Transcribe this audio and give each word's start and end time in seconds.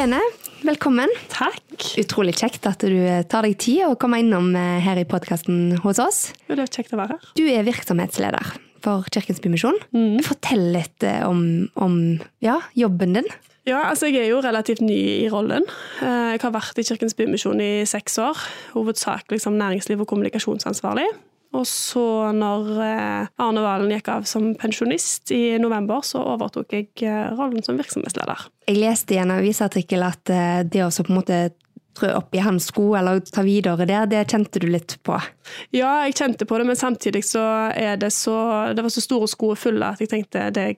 Irene, 0.00 0.16
velkommen. 0.64 1.10
Takk. 1.28 1.82
Utrolig 2.00 2.32
kjekt 2.40 2.64
at 2.64 2.80
du 2.80 2.94
tar 3.28 3.44
deg 3.44 3.58
tid 3.60 3.82
å 3.84 3.98
komme 4.00 4.22
innom 4.22 4.46
eh, 4.56 4.78
her 4.80 4.96
i 4.96 5.04
podkasten 5.04 5.74
hos 5.82 6.00
oss. 6.00 6.20
Det 6.48 6.56
er 6.56 6.70
kjekt 6.72 6.94
å 6.96 7.00
være 7.02 7.18
her. 7.18 7.26
Du 7.36 7.42
er 7.44 7.66
virksomhetsleder 7.66 8.54
for 8.80 9.04
Kirkens 9.12 9.42
Bymisjon. 9.44 9.76
Mm. 9.92 10.22
Fortell 10.24 10.70
litt 10.72 11.04
eh, 11.04 11.20
om, 11.28 11.42
om 11.76 11.98
ja, 12.40 12.56
jobben 12.80 13.18
din. 13.18 13.28
Ja, 13.68 13.90
altså 13.90 14.08
Jeg 14.08 14.22
er 14.22 14.30
jo 14.30 14.40
relativt 14.40 14.80
ny 14.80 14.96
i 14.96 15.28
rollen. 15.28 15.68
Eh, 16.00 16.30
Jeg 16.32 16.40
har 16.46 16.56
vært 16.56 16.80
i 16.80 16.86
Kirkens 16.88 17.18
Bymisjon 17.18 17.60
i 17.60 17.84
seks 17.84 18.16
år. 18.24 18.40
Hovedsakelig 18.72 19.44
som 19.44 19.60
næringsliv- 19.60 20.00
og 20.00 20.08
kommunikasjonsansvarlig. 20.08 21.10
Og 21.56 21.66
så 21.66 22.30
når 22.36 22.68
eh, 22.84 23.30
Arne 23.42 23.62
Valen 23.64 23.90
gikk 23.90 24.10
av 24.12 24.26
som 24.28 24.52
pensjonist 24.58 25.32
i 25.34 25.58
november, 25.62 26.04
så 26.06 26.22
overtok 26.36 26.76
jeg 26.76 26.92
eh, 27.02 27.32
rollen 27.34 27.64
som 27.66 27.80
virksomhetsleder. 27.80 28.46
Jeg 28.70 28.78
leste 28.78 29.16
i 29.16 29.22
en 29.22 29.34
avisartikkel 29.34 30.06
at 30.06 30.30
eh, 30.30 30.60
det 30.62 30.84
å 30.86 30.92
på 30.94 31.10
en 31.10 31.18
måte 31.18 31.40
trø 31.98 32.12
opp 32.14 32.34
i 32.34 32.42
hans 32.44 32.68
sko 32.70 32.92
eller 32.98 33.18
ta 33.26 33.42
videre 33.42 33.86
der, 33.88 34.06
det 34.06 34.28
kjente 34.30 34.62
du 34.62 34.68
litt 34.70 34.94
på. 35.06 35.18
Ja, 35.74 36.04
jeg 36.06 36.16
kjente 36.20 36.46
på 36.46 36.60
det, 36.60 36.68
men 36.70 36.78
samtidig 36.78 37.24
så 37.26 37.42
er 37.74 37.98
det 38.00 38.12
så 38.14 38.36
Det 38.76 38.84
var 38.84 38.92
så 38.94 39.02
store 39.02 39.28
sko 39.30 39.52
å 39.54 39.58
fylle 39.58 39.90
at 39.90 40.00
jeg 40.02 40.12
tenkte 40.12 40.46
det 40.54 40.68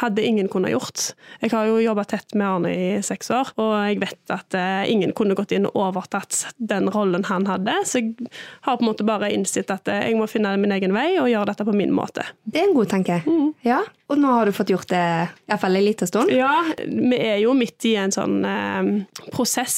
hadde 0.00 0.24
ingen 0.24 0.48
kunnet 0.48 0.72
gjort. 0.74 1.12
Jeg 1.42 1.52
har 1.54 1.68
jo 1.70 1.78
jobba 1.82 2.04
tett 2.08 2.34
med 2.34 2.46
Arne 2.48 2.72
i 2.74 2.88
seks 3.04 3.30
år, 3.34 3.52
og 3.60 3.72
jeg 3.88 4.00
vet 4.02 4.34
at 4.34 4.56
eh, 4.58 4.90
ingen 4.92 5.12
kunne 5.16 5.36
gått 5.38 5.52
inn 5.56 5.68
og 5.68 5.78
overtatt 5.88 6.44
den 6.58 6.90
rollen 6.94 7.24
han 7.28 7.46
hadde. 7.48 7.74
Så 7.88 8.02
jeg 8.02 8.30
har 8.66 8.78
på 8.78 8.84
en 8.84 8.90
måte 8.90 9.06
bare 9.08 9.30
innsett 9.34 9.70
at 9.74 9.88
eh, 9.88 10.08
jeg 10.10 10.18
må 10.18 10.28
finne 10.30 10.56
min 10.60 10.74
egen 10.76 10.94
vei 10.96 11.10
og 11.20 11.30
gjøre 11.30 11.52
dette 11.52 11.68
på 11.68 11.76
min 11.76 11.94
måte. 11.94 12.26
Det 12.44 12.62
er 12.62 12.68
en 12.70 12.76
god 12.76 12.92
tanke. 12.92 13.20
Ja, 13.66 13.82
Og 14.08 14.16
nå 14.16 14.30
har 14.32 14.48
du 14.48 14.54
fått 14.56 14.70
gjort 14.72 14.88
det 14.88 15.02
iallfall 15.50 15.76
en 15.76 15.84
liten 15.84 16.08
stund. 16.08 16.30
Ja, 16.32 16.62
vi 16.86 17.18
er 17.18 17.42
jo 17.42 17.52
midt 17.56 17.84
i 17.84 17.94
en 18.00 18.12
sånn 18.14 18.38
eh, 18.48 18.88
prosess 19.34 19.76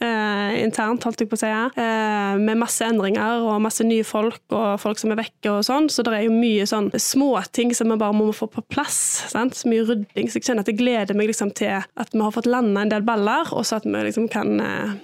eh, 0.00 0.58
internt, 0.60 1.04
holdt 1.06 1.22
jeg 1.24 1.30
på 1.30 1.38
å 1.38 1.40
si, 1.40 1.48
eh, 1.48 2.34
med 2.40 2.60
masse 2.60 2.84
endringer 2.84 3.40
og 3.46 3.62
masse 3.64 3.84
nye 3.86 4.04
folk 4.04 4.52
og 4.52 4.74
folk 4.82 5.00
som 5.00 5.14
er 5.14 5.20
vekke 5.22 5.54
og 5.54 5.64
sånn, 5.64 5.88
så 5.92 6.04
det 6.04 6.12
er 6.18 6.26
jo 6.26 6.34
mye 6.34 6.66
sånn 6.68 6.90
småting 6.92 7.72
som 7.76 7.88
vi 7.92 7.96
bare 8.00 8.16
må 8.16 8.28
få 8.36 8.50
på 8.52 8.64
plass. 8.68 8.98
Sant? 9.32 9.39
Så 9.54 9.70
mye 9.70 9.86
rydding. 9.88 10.28
Så 10.30 10.40
jeg 10.40 10.48
kjenner 10.48 10.66
at 10.66 10.70
jeg 10.72 10.80
gleder 10.80 11.16
meg 11.18 11.30
liksom 11.30 11.54
til 11.56 11.80
at 11.80 12.12
vi 12.12 12.20
har 12.20 12.34
fått 12.34 12.50
landa 12.50 12.84
en 12.84 12.92
del 12.92 13.06
baller, 13.06 13.48
og 13.56 13.64
så 13.66 13.80
at 13.80 13.88
vi 13.88 14.02
liksom 14.06 14.28
kan 14.32 14.60
eh, 14.60 14.98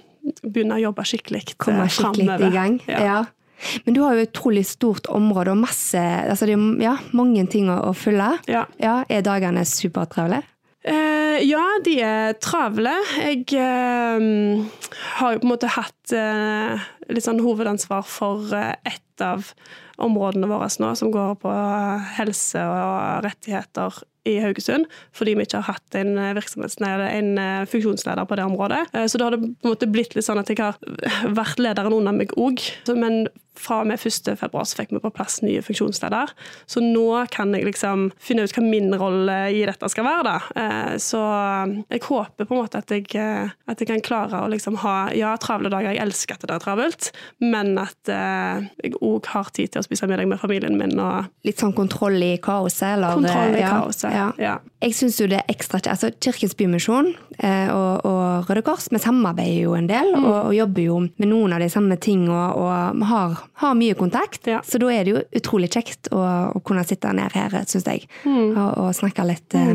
begynne 0.44 0.76
å 0.76 0.84
jobbe 0.88 1.06
skikkelig 1.06 1.42
framover. 1.48 1.64
Komme 1.64 1.88
skikkelig 1.88 2.28
fremover. 2.28 2.46
i 2.46 2.58
gang. 2.58 2.78
Ja. 2.90 3.00
Ja. 3.06 3.18
Men 3.86 3.96
du 3.96 4.02
har 4.04 4.16
jo 4.16 4.24
et 4.26 4.34
utrolig 4.34 4.66
stort 4.68 5.08
område 5.08 5.54
og 5.54 5.62
masse 5.62 5.96
altså 5.96 6.44
det 6.44 6.58
er 6.58 6.82
ja, 6.84 6.98
mange 7.16 7.46
ting 7.48 7.70
å, 7.72 7.78
å 7.88 7.94
fylle. 7.96 8.34
Ja. 8.50 8.66
Ja, 8.82 8.98
Er 9.08 9.24
dagene 9.24 9.64
supertravle? 9.64 10.42
Eh, 10.86 11.40
ja, 11.42 11.64
de 11.82 11.96
er 12.04 12.36
travle. 12.38 12.92
Jeg 13.18 13.48
eh, 13.58 14.26
har 15.18 15.34
jo 15.34 15.40
på 15.42 15.48
en 15.48 15.52
måte 15.54 15.72
hatt 15.74 16.14
eh, 16.14 16.84
litt 17.10 17.26
sånn 17.26 17.42
hovedansvar 17.42 18.06
for 18.06 18.52
eh, 18.54 18.76
ett 18.86 19.24
av 19.24 19.50
områdene 20.02 20.46
våre 20.50 20.68
nå, 20.82 20.92
som 20.98 21.10
går 21.10 21.38
på 21.40 21.54
helse 22.18 22.62
og 22.68 23.24
rettigheter 23.24 23.98
i 24.26 24.36
Haugesund, 24.42 24.86
fordi 25.16 25.34
vi 25.38 25.46
ikke 25.46 25.60
har 25.62 25.74
hatt 25.76 25.94
en, 26.00 26.14
virksomhets- 26.36 26.80
en 26.82 27.32
eh, 27.38 27.64
funksjonsleder 27.70 28.26
på 28.26 28.36
det 28.36 28.44
området. 28.44 28.82
Eh, 28.92 29.06
Så 29.06 29.18
da 29.18 29.24
har 29.30 29.36
det 29.36 29.40
på 29.46 29.68
en 29.68 29.72
måte 29.72 29.90
blitt 29.90 30.14
litt 30.16 30.26
sånn 30.26 30.40
at 30.42 30.48
jeg 30.50 30.58
har 30.58 30.76
vært 31.36 31.58
lederen 31.62 31.92
under 31.96 32.12
meg 32.12 32.34
òg. 32.36 32.60
Men 32.96 33.26
fra 33.60 33.80
og 33.82 33.88
med 33.90 34.00
1. 34.00 34.32
februar 34.38 34.66
så 34.68 34.78
fikk 34.80 34.92
vi 34.94 35.00
på 35.02 35.10
plass 35.14 35.40
nye 35.44 35.62
funksjonsleder. 35.64 36.32
Så 36.66 36.82
nå 36.84 37.06
kan 37.32 37.54
jeg 37.56 37.66
liksom 37.68 38.10
finne 38.22 38.44
ut 38.46 38.54
hva 38.56 38.64
min 38.64 38.94
rolle 38.98 39.36
i 39.54 39.64
dette 39.68 39.88
skal 39.92 40.06
være. 40.06 40.24
da. 40.26 40.36
Eh, 40.62 40.96
Så 41.02 41.20
jeg 41.90 42.02
håper 42.06 42.44
på 42.46 42.54
en 42.56 42.62
måte 42.62 42.78
at 42.82 42.90
jeg, 42.90 43.06
eh, 43.14 43.50
at 43.68 43.80
jeg 43.80 43.88
kan 43.88 44.00
klare 44.04 44.42
å 44.44 44.50
liksom 44.50 44.76
ha 44.84 44.96
ja, 45.16 45.34
travle 45.40 45.70
dager. 45.72 45.92
Jeg 45.94 46.02
elsker 46.06 46.34
at 46.38 46.46
det 46.46 46.54
er 46.56 46.64
travelt, 46.64 47.10
men 47.40 47.76
at 47.82 48.08
eh, 48.12 48.66
jeg 48.84 48.96
òg 49.00 49.26
har 49.34 49.50
tid 49.52 49.72
til 49.72 49.80
å 49.82 49.86
spise 49.86 50.06
middag 50.08 50.28
med 50.28 50.40
familien 50.40 50.76
min. 50.78 50.98
og 51.00 51.26
Litt 51.46 51.62
sånn 51.62 51.74
kontroll 51.76 52.20
i 52.22 52.36
kaoset? 52.42 52.94
Eller, 52.96 53.14
Kontroll 53.18 53.56
i 53.56 53.60
ja, 53.62 53.70
kaoset. 53.80 54.12
Ja. 54.12 54.30
Ja. 54.38 54.56
Jeg 54.82 54.92
syns 54.92 55.16
jo 55.22 55.26
det 55.30 55.38
er 55.40 55.48
ekstra. 55.48 55.78
Altså, 55.88 56.10
Kirkens 56.20 56.52
Bymisjon 56.58 57.06
eh, 57.38 57.70
og, 57.72 58.04
og 58.04 58.50
Røde 58.50 58.62
Kors 58.66 58.90
vi 58.92 59.00
samarbeider 59.00 59.62
jo 59.62 59.72
en 59.78 59.86
del, 59.88 60.10
Mm. 60.16 60.24
og, 60.28 60.36
og 60.50 60.54
jobber 60.54 60.82
jo 60.84 60.98
med 61.16 61.28
noen 61.30 61.54
av 61.56 61.60
de 61.64 61.68
samme 61.72 61.96
tingene 61.96 62.42
og 62.60 62.98
vi 63.00 63.08
har, 63.08 63.38
har 63.62 63.74
mye 63.78 63.96
kontakt. 63.96 64.46
Ja. 64.52 64.60
Så 64.64 64.78
da 64.82 64.90
er 64.92 65.04
det 65.08 65.14
jo 65.14 65.22
utrolig 65.40 65.70
kjekt 65.72 66.10
å, 66.12 66.20
å 66.52 66.60
kunne 66.64 66.84
sitte 66.86 67.10
ned 67.16 67.32
her, 67.32 67.56
syns 67.64 67.88
jeg, 67.88 68.04
Mm. 68.26 68.52
og, 68.56 68.70
og 68.84 68.94
snakke 68.94 69.24
litt 69.26 69.54
eh, 69.56 69.74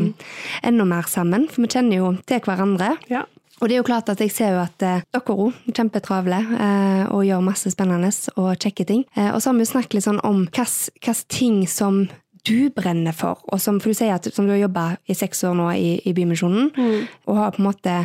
enda 0.62 0.84
mer 0.86 1.10
sammen. 1.10 1.48
For 1.50 1.62
vi 1.66 1.72
kjenner 1.74 1.98
jo 1.98 2.12
til 2.26 2.40
hverandre. 2.46 2.94
Ja. 3.10 3.24
Og 3.62 3.68
det 3.70 3.76
er 3.76 3.78
jo 3.82 3.86
klart 3.86 4.08
at 4.10 4.18
jeg 4.18 4.32
ser 4.34 4.56
jo 4.56 4.62
at 4.64 4.82
eh, 4.82 5.02
dere 5.14 5.34
òg 5.36 5.52
er 5.70 5.76
kjempetravle 5.76 6.38
eh, 6.56 7.02
og 7.14 7.20
gjør 7.28 7.44
masse 7.46 7.70
spennende 7.70 8.08
og 8.34 8.56
kjekke 8.58 8.86
ting. 8.88 9.04
Eh, 9.14 9.28
og 9.34 9.38
så 9.42 9.50
har 9.52 9.58
vi 9.58 9.62
jo 9.66 9.70
snakket 9.70 9.94
litt 9.98 10.06
sånn 10.08 10.18
om 10.26 10.40
hvilke 10.48 11.14
ting 11.30 11.60
som 11.70 12.04
du 12.48 12.70
brenner 12.74 13.14
for, 13.14 13.38
og 13.48 13.60
som, 13.62 13.78
for 13.80 13.92
du 13.92 13.98
sier 13.98 14.16
at 14.16 14.26
som 14.34 14.48
du 14.48 14.54
har 14.54 14.64
jobba 14.64 14.86
i 15.06 15.14
seks 15.14 15.44
år 15.46 15.54
nå 15.58 15.68
i, 15.78 15.94
i 16.04 16.14
Bymisjonen, 16.16 16.72
og 17.28 17.38
har 17.38 17.54
på 17.54 17.62
en 17.62 17.68
måte 17.68 17.96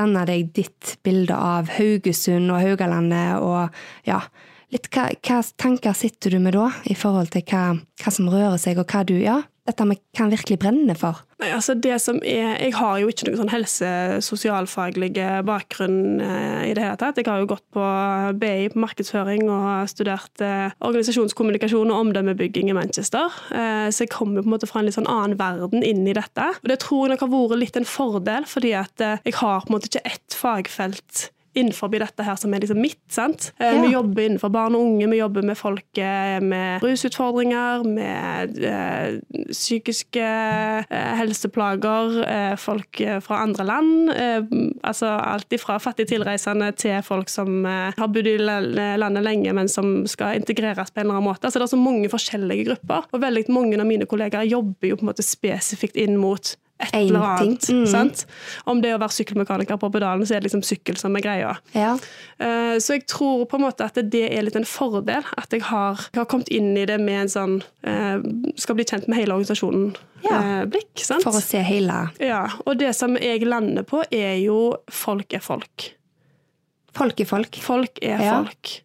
danna 0.00 0.24
deg 0.28 0.52
ditt 0.56 0.96
bilde 1.04 1.36
av 1.36 1.70
Haugesund 1.76 2.50
og 2.52 2.60
Haugalandet 2.62 3.40
og 3.44 4.08
ja, 4.08 4.20
litt 4.72 4.88
hva, 4.94 5.08
hva 5.26 5.40
tanker 5.60 5.96
sitter 5.96 6.36
du 6.36 6.40
med 6.42 6.56
da, 6.56 6.70
i 6.88 6.96
forhold 6.96 7.32
til 7.34 7.44
hva, 7.50 7.64
hva 8.02 8.12
som 8.14 8.30
rører 8.32 8.60
seg, 8.60 8.80
og 8.80 8.88
hva 8.90 9.04
du 9.04 9.16
ja, 9.18 9.40
dette 9.70 9.86
vi 9.90 9.98
kan 10.16 10.32
virkelig 10.32 10.58
brenne 10.62 10.96
for? 10.98 11.22
Nei, 11.40 11.50
altså 11.56 11.72
det 11.72 11.96
som 12.02 12.18
er, 12.20 12.58
Jeg 12.60 12.74
har 12.76 12.98
jo 13.00 13.08
ikke 13.08 13.28
noen 13.28 13.38
sånn 13.40 13.52
helse-sosialfaglig 13.52 15.14
bakgrunn 15.48 16.20
eh, 16.20 16.68
i 16.68 16.74
det 16.76 16.84
hele 16.84 16.98
tatt. 17.00 17.20
Jeg 17.20 17.28
har 17.30 17.40
jo 17.40 17.48
gått 17.54 17.64
på 17.72 17.86
BI 18.40 18.68
på 18.74 18.82
markedsføring 18.84 19.46
og 19.48 19.88
studert 19.90 20.44
eh, 20.44 20.76
organisasjonskommunikasjon 20.84 21.92
og 21.92 22.04
omdømmebygging 22.04 22.70
i 22.70 22.76
Manchester. 22.76 23.32
Eh, 23.54 23.88
så 23.88 24.04
jeg 24.04 24.12
kommer 24.12 24.44
på 24.44 24.50
en 24.50 24.56
måte 24.58 24.68
fra 24.68 24.82
en 24.82 24.88
litt 24.90 24.98
sånn 24.98 25.10
annen 25.10 25.38
verden 25.40 25.86
inn 25.86 26.04
i 26.04 26.16
dette. 26.16 26.52
Og 26.60 26.70
det 26.70 26.80
tror 26.84 27.06
jeg 27.06 27.14
nok 27.14 27.26
har 27.26 27.34
vært 27.34 27.62
litt 27.64 27.80
en 27.80 27.88
fordel, 27.88 28.48
fordi 28.50 28.76
at 28.78 29.06
eh, 29.06 29.20
jeg 29.30 29.40
har 29.40 29.64
på 29.64 29.72
en 29.72 29.78
måte 29.78 29.90
ikke 29.90 30.06
ett 30.12 30.36
fagfelt 30.36 31.30
innenfor 31.54 31.90
dette 31.90 32.22
her 32.24 32.36
som 32.38 32.52
er 32.54 32.60
liksom 32.62 32.80
mitt. 32.80 32.98
sant? 33.10 33.52
Eh, 33.58 33.74
Ja. 33.74 33.82
Vi 33.82 33.92
jobber 33.92 34.22
innenfor 34.22 34.50
barn 34.52 34.74
og 34.74 34.82
unge, 34.86 35.08
vi 35.10 35.18
jobber 35.18 35.42
med 35.42 35.56
folk 35.58 35.98
eh, 35.98 36.38
med 36.40 36.82
rusutfordringer, 36.82 37.82
med 37.84 38.58
eh, 38.62 39.18
psykiske 39.50 40.22
eh, 40.90 41.14
helseplager, 41.18 42.20
eh, 42.26 42.56
folk 42.56 43.00
eh, 43.00 43.18
fra 43.20 43.40
andre 43.42 43.64
land. 43.64 44.10
Altså 44.84 45.06
alt 45.06 45.52
fra 45.60 45.78
fattige 45.82 46.06
tilreisende 46.14 46.70
til 46.78 47.02
folk 47.02 47.28
som 47.28 47.64
har 47.66 48.08
bodd 48.08 48.26
i 48.26 48.36
landet 48.40 49.22
lenge, 49.24 49.52
men 49.56 49.68
som 49.68 50.06
skal 50.06 50.36
integreres 50.38 50.90
på 50.90 51.00
en 51.00 51.06
eller 51.06 51.18
annen 51.18 51.28
måte. 51.30 51.46
Altså 51.48 51.58
Det 51.60 51.66
er 51.68 51.74
så 51.76 51.80
mange 51.80 52.08
forskjellige 52.12 52.64
grupper, 52.70 53.06
og 53.12 53.20
veldig 53.22 53.44
mange 53.50 53.78
av 53.80 53.86
mine 53.88 54.06
kollegaer 54.06 54.46
jobber 54.50 54.88
jo 54.92 54.96
på 55.00 55.06
en 55.06 55.10
måte 55.12 55.26
spesifikt 55.26 55.96
inn 56.00 56.16
mot 56.20 56.54
et 56.80 56.94
En 56.94 57.08
eller 57.08 57.20
annet. 57.20 57.68
Mm. 57.68 57.86
sant? 57.86 58.26
Om 58.66 58.80
det 58.80 58.94
å 58.94 58.98
være 59.02 59.12
sykkelmekaniker 59.12 59.76
på 59.80 59.90
pedalen, 59.92 60.24
så 60.26 60.34
er 60.36 60.40
det 60.40 60.48
liksom 60.50 60.62
sykkel 60.64 60.96
som 60.96 61.14
er 61.16 61.20
greia. 61.24 61.54
Ja. 61.74 61.92
Eh, 62.38 62.76
Så 62.80 62.94
jeg 62.96 63.06
tror 63.06 63.44
på 63.46 63.56
en 63.58 63.64
måte 63.66 63.84
at 63.84 63.94
det 64.10 64.22
er 64.32 64.42
litt 64.42 64.56
en 64.56 64.64
fordel 64.64 65.22
at 65.36 65.50
jeg 65.52 65.62
har, 65.68 65.96
jeg 66.12 66.20
har 66.22 66.26
kommet 66.30 66.48
inn 66.48 66.76
i 66.76 66.86
det 66.86 66.98
med 67.00 67.22
en 67.26 67.28
sånn 67.28 67.56
eh, 67.84 68.18
Skal 68.56 68.74
bli 68.78 68.84
kjent 68.84 69.08
med 69.08 69.18
hele 69.20 69.34
organisasjonen 69.36 69.94
Ja. 70.24 70.62
eh? 70.62 70.80
For 71.22 71.32
å 71.32 71.40
se 71.42 71.62
hele 71.62 72.10
Ja, 72.20 72.46
Og 72.66 72.78
det 72.78 72.94
som 72.96 73.16
jeg 73.16 73.44
lander 73.46 73.82
på, 73.82 74.02
er 74.12 74.36
jo 74.44 74.76
folk 74.90 75.32
er 75.34 75.40
folk. 75.40 75.90
Folk 76.92 77.20
er 77.20 77.24
folk. 77.28 77.54
Folk 77.62 77.98
er 78.02 78.18
Ja. 78.22 78.42
folk. 78.44 78.82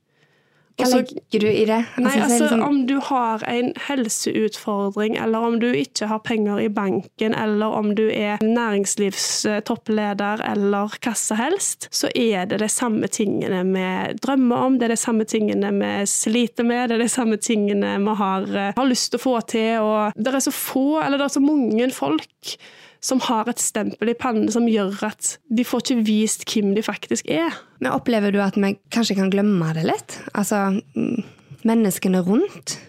Hva 0.76 0.90
Og 0.90 0.94
legger 1.06 1.40
du 1.40 1.48
i 1.48 1.64
det? 1.70 1.78
Nei, 1.98 2.10
så 2.10 2.10
er 2.10 2.16
det 2.16 2.22
altså 2.26 2.48
sånn- 2.52 2.64
Om 2.68 2.80
du 2.90 2.96
har 3.00 3.44
en 3.48 3.72
helseutfordring, 3.88 5.16
eller 5.24 5.40
om 5.48 5.60
du 5.60 5.72
ikke 5.72 6.08
har 6.08 6.20
penger 6.20 6.60
i 6.60 6.68
banken, 6.68 7.34
eller 7.34 7.66
om 7.66 7.96
du 7.96 8.10
er 8.10 8.38
næringslivstoppleder 8.44 10.44
eller 10.52 10.88
hva 11.00 11.16
som 11.16 11.38
helst, 11.38 11.88
så 11.92 12.10
er 12.16 12.46
det 12.46 12.60
de 12.60 12.68
samme 12.68 13.08
tingene 13.08 13.64
vi 13.72 14.14
drømmer 14.20 14.58
om, 14.68 14.78
det 14.80 14.86
er 14.90 14.96
de 14.96 15.00
samme 15.00 15.24
tingene 15.24 15.72
vi 15.80 16.06
sliter 16.06 16.66
med, 16.68 16.90
det 16.90 16.96
er 17.00 17.04
de 17.06 17.10
samme 17.10 17.38
tingene 17.38 17.96
vi 18.04 18.16
har, 18.16 18.42
eh, 18.44 18.74
har 18.76 18.86
lyst 18.90 19.12
til 19.12 19.20
å 19.20 19.24
få 19.24 19.48
til. 19.48 19.80
Og 19.82 20.14
det 20.16 20.34
er 20.34 20.40
så 20.40 20.52
få, 20.52 21.02
eller 21.04 21.18
det 21.18 21.26
er 21.26 21.40
så 21.40 21.46
mange 21.46 21.92
folk 21.92 22.58
som 23.06 23.22
har 23.28 23.50
et 23.50 23.62
stempel 23.62 24.10
i 24.10 24.18
pannen 24.18 24.50
som 24.54 24.66
gjør 24.70 24.98
at 25.12 25.36
de 25.54 25.66
får 25.68 25.84
ikke 25.84 26.06
vist 26.08 26.46
hvem 26.50 26.74
de 26.78 26.84
faktisk 26.86 27.30
er. 27.30 27.54
Men 27.84 27.94
opplever 27.94 28.34
du 28.34 28.42
at 28.42 28.58
vi 28.58 28.76
kanskje 28.94 29.20
kan 29.20 29.30
glemme 29.34 29.74
det 29.78 29.86
litt? 29.86 30.18
Altså, 30.34 30.82
mm, 30.98 31.22
menneskene 31.68 32.24
rundt? 32.26 32.80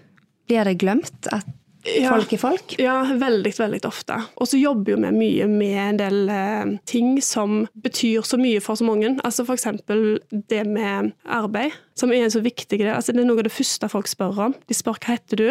Blir 0.48 0.64
det 0.68 0.78
glemt 0.80 1.28
at 1.34 1.48
folk 1.86 2.32
er 2.32 2.40
folk? 2.40 2.74
Ja, 2.80 2.96
veldig, 3.18 3.52
veldig 3.58 3.82
ofte. 3.86 4.18
Og 4.40 4.48
så 4.50 4.58
jobber 4.60 4.94
jo 4.94 4.98
vi 5.02 5.12
mye 5.18 5.48
med 5.50 5.76
en 5.82 6.00
del 6.00 6.32
eh, 6.32 6.72
ting 6.88 7.16
som 7.22 7.66
betyr 7.84 8.26
så 8.26 8.40
mye 8.40 8.62
for 8.64 8.78
så 8.78 8.86
mange. 8.88 9.12
Altså 9.26 9.46
eksempel 9.52 10.18
det 10.50 10.64
med 10.70 11.12
arbeid, 11.24 11.76
som 11.98 12.12
er 12.14 12.24
en 12.24 12.34
så 12.34 12.42
viktig 12.44 12.80
del. 12.80 12.94
Altså 12.94 13.12
det 13.12 13.22
er 13.22 13.28
noe 13.28 13.42
av 13.42 13.48
det 13.48 13.54
første 13.54 13.90
folk 13.92 14.10
spør 14.10 14.46
om. 14.48 14.56
De 14.66 14.76
spør 14.76 14.98
hva 15.00 15.16
heter 15.16 15.42
du, 15.42 15.48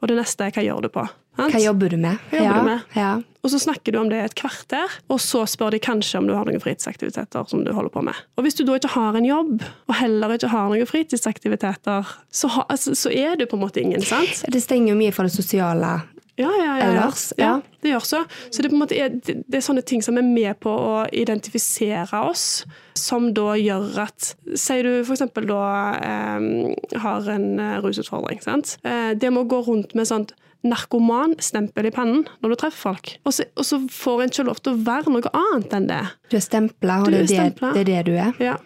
og 0.00 0.10
det 0.10 0.18
neste 0.18 0.46
er 0.46 0.56
hva 0.56 0.64
gjør 0.64 0.86
du 0.86 0.92
på. 0.96 1.06
Hva 1.36 1.60
jobber 1.60 1.92
du 1.92 1.98
med? 2.00 2.20
Hva 2.30 2.40
jobber 2.40 2.48
ja, 2.48 2.60
du 2.60 2.70
med? 2.70 2.96
Ja. 2.96 3.10
Og 3.46 3.52
så 3.52 3.60
snakker 3.62 3.94
du 3.94 4.00
om 4.00 4.08
det 4.10 4.18
et 4.24 4.34
kvarter, 4.34 4.96
og 5.12 5.20
så 5.22 5.44
spør 5.46 5.76
de 5.76 5.78
kanskje 5.82 6.18
om 6.18 6.26
du 6.26 6.34
har 6.34 6.48
noen 6.48 6.62
fritidsaktiviteter 6.62 7.46
som 7.46 7.62
du 7.62 7.70
holder 7.76 7.92
på 7.94 8.02
med. 8.08 8.18
Og 8.34 8.46
hvis 8.46 8.56
du 8.58 8.64
da 8.66 8.74
ikke 8.74 8.90
har 8.96 9.14
en 9.14 9.28
jobb, 9.28 9.62
og 9.86 9.94
heller 10.00 10.34
ikke 10.34 10.50
har 10.50 10.72
noen 10.72 10.88
fritidsaktiviteter, 10.90 12.10
så, 12.34 12.50
ha, 12.56 12.64
altså, 12.72 12.96
så 12.98 13.12
er 13.14 13.36
du 13.38 13.46
på 13.46 13.58
en 13.58 13.62
måte 13.62 13.82
ingen, 13.84 14.02
sant? 14.02 14.42
Det 14.50 14.62
stenger 14.64 14.94
jo 14.94 14.98
mye 14.98 15.14
for 15.14 15.28
det 15.28 15.34
sosiale 15.36 15.98
Ja, 16.36 16.50
ja, 16.50 16.72
ja. 16.76 16.88
ellers. 16.88 17.28
ja. 17.38 17.52
Det 17.80 17.92
gjør 17.92 18.02
så. 18.04 18.24
Så 18.50 18.64
det, 18.64 18.72
er, 18.98 19.14
det 19.14 19.36
det 19.46 19.60
er 19.60 19.62
sånne 19.64 19.84
ting 19.86 20.02
som 20.02 20.18
er 20.18 20.26
med 20.26 20.58
på 20.60 20.72
å 20.72 21.04
identifisere 21.14 22.18
oss, 22.26 22.64
som 22.98 23.30
da 23.36 23.54
gjør 23.60 24.02
at 24.08 24.32
Sier 24.58 24.82
du 24.82 25.04
f.eks. 25.06 25.22
da 25.46 25.62
eh, 26.02 26.98
har 27.04 27.30
en 27.30 27.46
eh, 27.62 27.78
rusutfordring. 27.84 28.42
sant? 28.42 28.74
Eh, 28.82 29.14
det 29.14 29.30
med 29.30 29.46
å 29.46 29.48
gå 29.54 29.62
rundt 29.70 29.94
med 29.94 30.10
sånt 30.10 30.34
narkomanstempel 30.66 31.88
i 31.88 31.92
pennen 31.94 32.24
når 32.42 32.52
du 32.52 32.56
treffer 32.60 32.80
folk, 32.90 33.12
og 33.26 33.34
så, 33.36 33.46
og 33.56 33.66
så 33.66 33.78
får 33.92 34.22
en 34.22 34.32
ikke 34.32 34.46
lov 34.48 34.60
til 34.62 34.74
å 34.74 34.82
være 34.86 35.12
noe 35.12 35.32
annet 35.36 35.76
enn 35.76 35.88
det. 35.90 36.00
Du 36.30 36.36
er 36.38 36.44
stempla, 36.44 36.98
og 37.04 37.12
Du 37.12 37.16
det 37.16 37.38
er 37.38 37.52
det, 37.54 37.72
det 37.76 37.82
er 37.82 37.90
det 37.90 38.00
du 38.08 38.12
er. 38.14 38.32
Ja. 38.42 38.56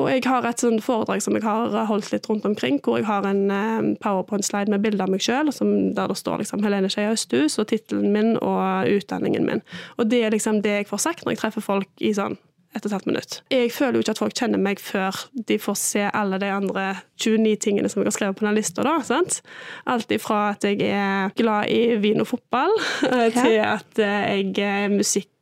Og 0.00 0.10
jeg 0.10 0.24
har 0.26 0.48
et 0.48 0.62
sånt 0.62 0.84
foredrag 0.84 1.22
som 1.24 1.36
jeg 1.36 1.44
har 1.44 1.76
holdt 1.90 2.10
litt 2.14 2.28
rundt 2.30 2.48
omkring, 2.48 2.80
hvor 2.84 3.00
jeg 3.00 3.08
har 3.08 3.26
en 3.28 3.44
eh, 3.52 3.92
powerpoint-slide 4.02 4.72
med 4.72 4.84
bilde 4.84 5.04
av 5.04 5.12
meg 5.12 5.24
sjøl, 5.24 5.52
der 5.52 6.12
det 6.12 6.18
står 6.18 6.42
liksom 6.42 6.64
Helene 6.64 6.90
Skeie 6.92 7.12
Østhus 7.12 7.58
og 7.60 7.68
tittelen 7.72 8.12
min 8.14 8.34
og 8.40 8.90
utdanningen 8.96 9.46
min. 9.48 9.64
Og 10.00 10.10
det 10.10 10.24
er 10.24 10.34
liksom 10.34 10.62
det 10.64 10.80
jeg 10.80 10.90
får 10.90 11.04
sagt 11.08 11.24
når 11.24 11.36
jeg 11.36 11.44
treffer 11.44 11.64
folk 11.64 12.04
i 12.04 12.14
sånn 12.16 12.38
ett 12.76 12.84
og 12.84 12.90
et 12.90 12.96
halvt 12.98 13.10
minutt. 13.10 13.38
Jeg 13.52 13.72
føler 13.74 13.98
jo 13.98 14.04
ikke 14.04 14.16
at 14.16 14.22
folk 14.22 14.36
kjenner 14.36 14.62
meg 14.62 14.82
før 14.82 15.22
de 15.48 15.58
får 15.62 15.78
se 15.80 16.04
alle 16.06 16.40
de 16.42 16.50
andre 16.52 16.88
29 17.22 17.56
tingene 17.64 17.90
som 17.92 18.02
jeg 18.02 18.10
har 18.10 18.16
skrevet 18.18 18.40
på 18.40 18.46
den 18.46 18.58
lista. 18.58 18.84
da, 18.86 18.98
sant? 19.06 19.40
Alt 19.86 20.12
ifra 20.14 20.42
at 20.54 20.66
jeg 20.68 20.82
er 20.90 21.32
glad 21.38 21.72
i 21.72 21.96
vin 22.02 22.22
og 22.22 22.30
fotball, 22.34 22.76
til 23.40 23.58
at 23.64 24.02
jeg 24.02 24.58
er 24.60 24.92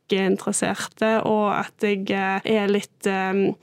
musikkinteresserte, 0.05 1.21
og 1.25 1.51
at 1.59 1.73
jeg 1.83 2.05
eh, 2.11 2.41
er 2.45 2.67
litt 2.69 3.07
um, 3.09 3.55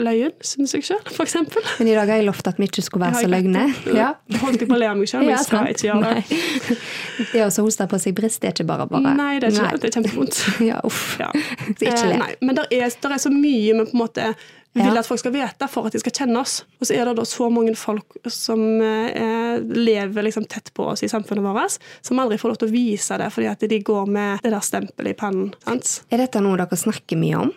løyen, 0.00 0.32
syns 0.42 0.72
jeg 0.74 0.84
sjøl, 0.84 1.02
eksempel. 1.22 1.62
Men 1.78 1.88
i 1.88 1.94
dag 1.94 2.08
har 2.08 2.16
jeg 2.18 2.26
lovt 2.26 2.46
at 2.48 2.58
vi 2.58 2.64
ikke 2.68 2.82
skulle 2.82 3.06
være 3.06 3.22
så 3.24 3.28
løgne. 3.30 3.66
Ja. 3.94 4.14
Holdt 4.40 4.60
jeg 4.60 4.68
på 4.68 4.74
å 4.74 4.80
le 4.80 4.88
av 4.90 4.96
meg 4.98 5.08
sjøl, 5.10 5.22
men 5.24 5.34
jeg 5.34 5.44
skal 5.46 5.68
ikke 5.70 5.86
gjøre 5.90 6.00
det. 6.02 6.24
Nei. 6.24 7.28
Det 7.32 7.44
å 7.44 7.50
hoste 7.66 7.86
på 7.90 8.00
seg 8.02 8.16
brist, 8.16 8.40
det 8.42 8.50
er 8.50 8.56
ikke 8.56 8.68
bare 8.72 8.88
bare. 8.90 9.14
Nei, 9.14 9.38
det 9.42 9.50
er 9.52 9.54
ikke 9.54 9.70
det. 9.70 9.80
Det 9.84 9.90
er 9.90 9.96
kjempevondt. 10.00 10.42
Ja, 10.64 10.80
uff. 10.86 11.04
Ja. 11.20 11.30
Så 11.34 11.76
ikke 11.78 11.94
Eh, 11.94 12.08
le. 12.10 12.18
nei, 12.18 12.34
men 12.42 12.56
det 12.58 12.66
er, 12.72 12.90
der 13.04 13.14
er 13.16 13.22
så 13.22 13.30
mye 13.32 13.74
vi 13.74 13.84
på 13.84 13.92
en 13.94 14.00
måte 14.00 14.32
vil 14.74 14.84
Ja. 14.90 14.98
at 15.00 15.06
folk 15.06 15.20
skal 15.22 15.32
vite 15.32 15.68
for 15.70 15.86
at 15.86 15.92
de 15.94 16.00
skal 16.02 16.12
kjenne 16.12 16.40
oss. 16.40 16.64
Og 16.80 16.88
så 16.88 16.96
er 16.98 17.04
det 17.06 17.16
da 17.16 17.22
så 17.22 17.46
mange 17.52 17.76
folk 17.78 18.16
som 18.26 18.60
eh, 18.82 19.58
lever 19.62 20.26
liksom 20.26 20.46
tett 20.50 20.72
på 20.74 20.88
oss 20.90 21.02
i 21.06 21.08
samfunnet 21.08 21.44
vårt, 21.46 21.78
som 22.02 22.18
aldri 22.18 22.38
får 22.38 22.48
lov 22.54 22.58
til 22.58 22.68
å 22.68 22.74
vise 22.74 23.18
det 23.18 23.30
fordi 23.32 23.50
at 23.52 23.60
de 23.70 23.78
går 23.86 24.06
med 24.10 24.42
det 24.42 24.50
der 24.50 24.60
stempelet 24.66 25.14
i 25.14 25.18
pannen. 25.18 25.52
Sant? 25.64 26.02
Er 26.10 26.18
dette 26.24 26.42
noe 26.42 26.58
dere 26.58 26.76
snakker 26.76 27.16
mye 27.20 27.44
om? 27.46 27.52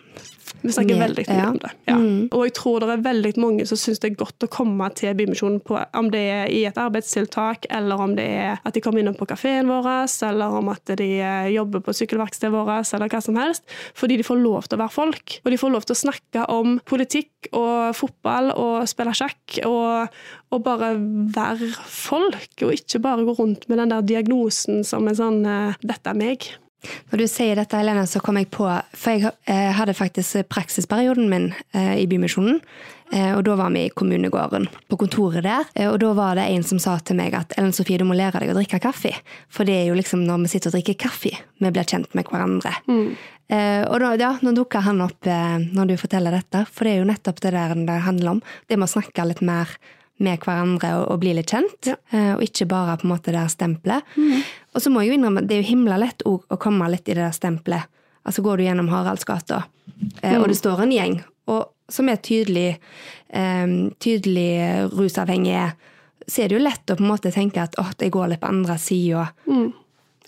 Vi 0.62 0.72
snakker 0.72 0.96
Med- 0.96 1.08
veldig 1.08 1.24
mye 1.28 1.38
ja. 1.38 1.48
om 1.50 1.58
det. 1.62 1.70
Ja. 1.88 1.96
Og 2.36 2.44
jeg 2.46 2.54
tror 2.58 2.80
det 2.82 2.90
er 2.90 3.04
veldig 3.04 3.32
mange 3.40 3.66
som 3.68 3.78
syns 3.78 4.00
det 4.02 4.10
er 4.10 4.18
godt 4.18 4.44
å 4.44 4.50
komme 4.50 4.88
til 4.98 5.14
Bymisjonen, 5.18 5.60
på, 5.64 5.78
om 5.94 6.10
det 6.10 6.22
er 6.32 6.52
i 6.52 6.64
et 6.68 6.78
arbeidstiltak, 6.80 7.68
eller 7.70 8.00
om 8.00 8.16
det 8.18 8.26
er 8.26 8.58
at 8.64 8.74
de 8.74 8.82
kommer 8.84 9.02
innom 9.02 9.16
på 9.18 9.28
kafeen 9.30 9.70
vår, 9.70 9.88
eller 10.28 10.58
om 10.60 10.70
at 10.72 10.94
de 10.98 11.08
eh, 11.20 11.50
jobber 11.54 11.84
på 11.84 11.94
sykkelverkstedet 11.96 12.52
vårt, 12.54 12.92
eller 12.94 13.12
hva 13.12 13.22
som 13.24 13.38
helst. 13.38 13.66
Fordi 13.98 14.18
de 14.18 14.26
får 14.26 14.42
lov 14.42 14.68
til 14.68 14.78
å 14.78 14.82
være 14.84 14.96
folk. 14.96 15.38
Og 15.44 15.50
de 15.52 15.60
får 15.60 15.74
lov 15.74 15.88
til 15.88 15.96
å 15.96 16.02
snakke 16.02 16.46
om 16.52 16.78
politikk 16.88 17.50
og 17.52 17.96
fotball 17.96 18.52
og 18.54 18.88
spille 18.90 19.14
sjakk, 19.16 19.60
og, 19.68 20.14
og 20.54 20.64
bare 20.66 20.94
være 21.34 21.72
folk, 21.86 22.54
og 22.64 22.74
ikke 22.74 23.02
bare 23.04 23.26
gå 23.28 23.36
rundt 23.38 23.68
med 23.68 23.82
den 23.82 23.94
der 23.94 24.08
diagnosen 24.14 24.82
som 24.86 25.06
en 25.08 25.18
sånn 25.18 25.44
eh, 25.46 25.78
'dette 25.82 26.14
er 26.14 26.18
meg'. 26.18 26.50
Når 27.10 27.22
du 27.22 27.26
sier 27.30 27.58
dette, 27.58 27.78
Helene, 27.78 28.04
så 28.06 28.20
kom 28.22 28.38
jeg 28.38 28.50
på 28.54 28.68
For 28.94 29.16
jeg 29.16 29.32
eh, 29.50 29.72
hadde 29.74 29.96
faktisk 29.98 30.46
praksisperioden 30.52 31.26
min 31.30 31.50
eh, 31.74 31.96
i 32.04 32.06
Bymisjonen. 32.10 32.60
Eh, 33.10 33.32
og 33.32 33.42
da 33.46 33.56
var 33.58 33.72
vi 33.74 33.86
i 33.86 33.94
kommunegården, 33.96 34.68
på 34.88 34.98
kontoret 35.00 35.46
der. 35.46 35.66
Og 35.88 35.98
da 36.02 36.12
var 36.16 36.38
det 36.38 36.46
en 36.52 36.66
som 36.66 36.80
sa 36.82 36.98
til 37.00 37.18
meg 37.18 37.34
at 37.34 37.56
Ellen 37.58 37.74
Sofie, 37.74 37.98
du 37.98 38.06
må 38.06 38.16
lære 38.18 38.44
deg 38.44 38.52
å 38.52 38.58
drikke 38.58 38.82
kaffe. 38.84 39.14
For 39.50 39.66
det 39.68 39.80
er 39.80 39.90
jo 39.90 39.98
liksom 39.98 40.22
når 40.28 40.44
vi 40.44 40.52
sitter 40.54 40.70
og 40.70 40.78
drikker 40.78 41.00
kaffe, 41.08 41.34
vi 41.58 41.72
blir 41.74 41.88
kjent 41.88 42.14
med 42.18 42.30
hverandre. 42.30 42.74
Mm. 42.86 43.10
og 43.88 43.94
da, 44.02 44.10
ja, 44.20 44.32
nå 44.44 44.52
dukker 44.52 44.84
han 44.84 45.00
opp 45.00 45.24
når 45.24 45.88
du 45.88 45.94
forteller 45.96 46.36
dette, 46.36 46.66
for 46.68 46.84
det 46.84 46.92
er 46.92 46.98
jo 47.00 47.08
nettopp 47.08 47.40
det 47.40 47.54
der 47.56 47.72
det 47.88 48.00
handler 48.04 48.34
om. 48.36 48.42
Det 48.68 48.76
med 48.76 48.90
å 48.90 48.92
snakke 48.92 49.24
litt 49.24 49.40
mer 49.40 49.72
med 50.18 50.42
hverandre 50.42 50.92
og, 50.98 51.04
og 51.12 51.20
bli 51.22 51.32
litt 51.36 51.52
kjent, 51.52 51.90
Ja. 51.92 51.96
eh, 52.10 52.32
og 52.36 52.42
ikke 52.42 52.66
bare 52.70 52.96
på 52.98 53.06
en 53.06 53.12
måte 53.14 53.30
det 53.30 53.38
der 53.38 53.48
stempelet. 53.52 54.02
Og 54.74 54.82
så 54.82 54.90
må 54.90 55.02
jeg 55.02 55.12
jo 55.12 55.18
innrømme, 55.18 55.46
det 55.46 55.56
er 55.56 55.62
jo 55.62 55.70
himla 55.70 55.98
lett 56.00 56.22
å, 56.26 56.36
å 56.42 56.60
komme 56.60 56.88
litt 56.90 57.08
i 57.08 57.14
det 57.14 57.22
der 57.22 57.34
stempelet. 57.36 57.86
Altså 58.28 58.42
går 58.44 58.58
du 58.58 58.64
gjennom 58.66 58.90
Haraldsgata, 58.92 59.62
mm. 60.22 60.40
og 60.42 60.48
det 60.50 60.58
står 60.58 60.82
en 60.84 60.92
gjeng 60.92 61.20
og, 61.48 61.70
som 61.88 62.08
er 62.12 62.18
tydelig, 62.20 62.74
um, 63.32 63.88
tydelig 64.02 64.50
rusavhengige, 64.92 65.70
så 66.28 66.42
er 66.44 66.50
det 66.50 66.58
jo 66.58 66.64
lett 66.66 66.92
å 66.92 66.96
på 66.98 67.04
en 67.06 67.08
måte 67.08 67.32
tenke 67.32 67.62
at 67.62 67.78
åh, 67.80 67.94
jeg 67.96 68.12
går 68.12 68.34
litt 68.34 68.42
på 68.42 68.50
andre 68.50 68.76
sida. 68.82 69.30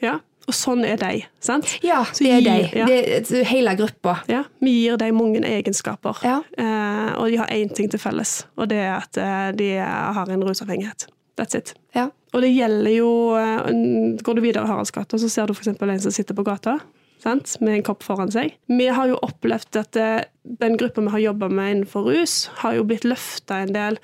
Ja. 0.01 0.15
Og 0.49 0.55
sånn 0.57 0.85
er 0.85 0.97
de, 0.99 1.21
sant? 1.41 1.77
Ja, 1.85 2.03
Så 2.05 2.25
det 2.25 2.31
er 2.33 2.41
gir- 2.41 2.71
de. 2.73 2.79
ja. 2.79 2.87
Det 2.87 3.31
er 3.41 3.45
hele 3.45 3.75
gruppa. 3.77 4.17
Ja, 4.29 4.45
vi 4.61 4.71
gir 4.83 4.97
dem 4.97 5.15
mange 5.15 5.41
egenskaper, 5.47 6.17
Ja. 6.25 6.41
eh, 6.59 7.13
og 7.21 7.29
de 7.31 7.37
har 7.37 7.47
én 7.47 7.73
ting 7.75 7.89
til 7.91 8.01
felles, 8.01 8.47
og 8.57 8.69
det 8.69 8.79
er 8.79 8.97
at 8.97 9.17
eh, 9.19 9.53
de 9.53 9.69
har 9.79 10.27
en 10.31 10.43
rusavhengighet. 10.45 11.07
That's 11.39 11.55
it. 11.57 11.75
Ja. 11.95 12.09
Og 12.35 12.43
det 12.43 12.51
gjelder 12.55 12.91
jo 12.97 13.35
eh, 13.37 14.17
Går 14.23 14.35
du 14.35 14.41
videre 14.41 14.65
i 14.65 14.69
Haraldsgata, 14.69 15.17
så 15.19 15.29
ser 15.31 15.47
du 15.47 15.53
f.eks. 15.55 15.69
en 15.69 16.01
som 16.01 16.11
sitter 16.13 16.35
på 16.35 16.45
gata 16.45 16.79
sant? 17.23 17.57
med 17.61 17.75
en 17.77 17.83
kopp 17.83 18.03
foran 18.03 18.31
seg. 18.33 18.55
Vi 18.69 18.87
har 18.89 19.07
jo 19.09 19.19
opplevd 19.23 19.77
at 19.77 19.97
eh, 19.97 20.25
den 20.45 20.77
gruppa 20.77 21.01
vi 21.01 21.11
har 21.11 21.19
jobba 21.31 21.49
med 21.49 21.71
innenfor 21.77 22.03
rus, 22.11 22.49
har 22.65 22.75
jo 22.75 22.85
blitt 22.85 23.05
løfta 23.05 23.63
en 23.63 23.73
del 23.73 23.99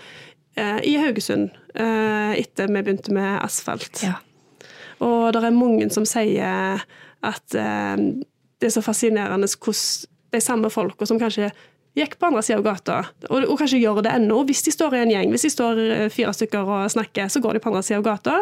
eh, 0.57 0.79
i 0.85 0.97
Haugesund 1.01 1.51
eh, 1.75 2.33
etter 2.41 2.69
vi 2.69 2.83
begynte 2.83 3.13
med 3.13 3.41
asfalt. 3.43 4.03
Ja. 4.05 4.15
Og 5.05 5.33
det 5.35 5.43
er 5.45 5.57
mange 5.57 5.89
som 5.93 6.07
sier 6.09 6.85
at 7.27 7.57
eh, 7.57 8.05
det 8.61 8.69
er 8.69 8.77
så 8.77 8.85
fascinerende 8.85 9.49
hvordan 9.49 10.13
de 10.35 10.43
samme 10.43 10.71
folka 10.73 11.07
som 11.09 11.21
kanskje 11.21 11.51
gikk 11.97 12.19
på 12.21 12.29
andre 12.29 12.43
sida 12.45 12.61
av 12.61 12.65
gata, 12.67 12.97
og, 13.31 13.45
og 13.47 13.59
kanskje 13.61 13.81
gjør 13.81 14.03
det 14.05 14.13
ennå, 14.13 14.43
hvis 14.49 14.65
de 14.67 14.73
står 14.75 14.97
i 14.97 15.03
en 15.05 15.13
gjeng, 15.15 15.31
hvis 15.33 15.47
de 15.47 15.53
står 15.53 15.85
eh, 15.85 16.09
fire 16.13 16.35
stykker 16.37 16.73
og 16.73 16.91
snakker, 16.93 17.31
så 17.33 17.41
går 17.41 17.57
de 17.57 17.63
på 17.65 17.71
andre 17.73 17.85
sida 17.87 18.03
av 18.03 18.09
gata. 18.11 18.41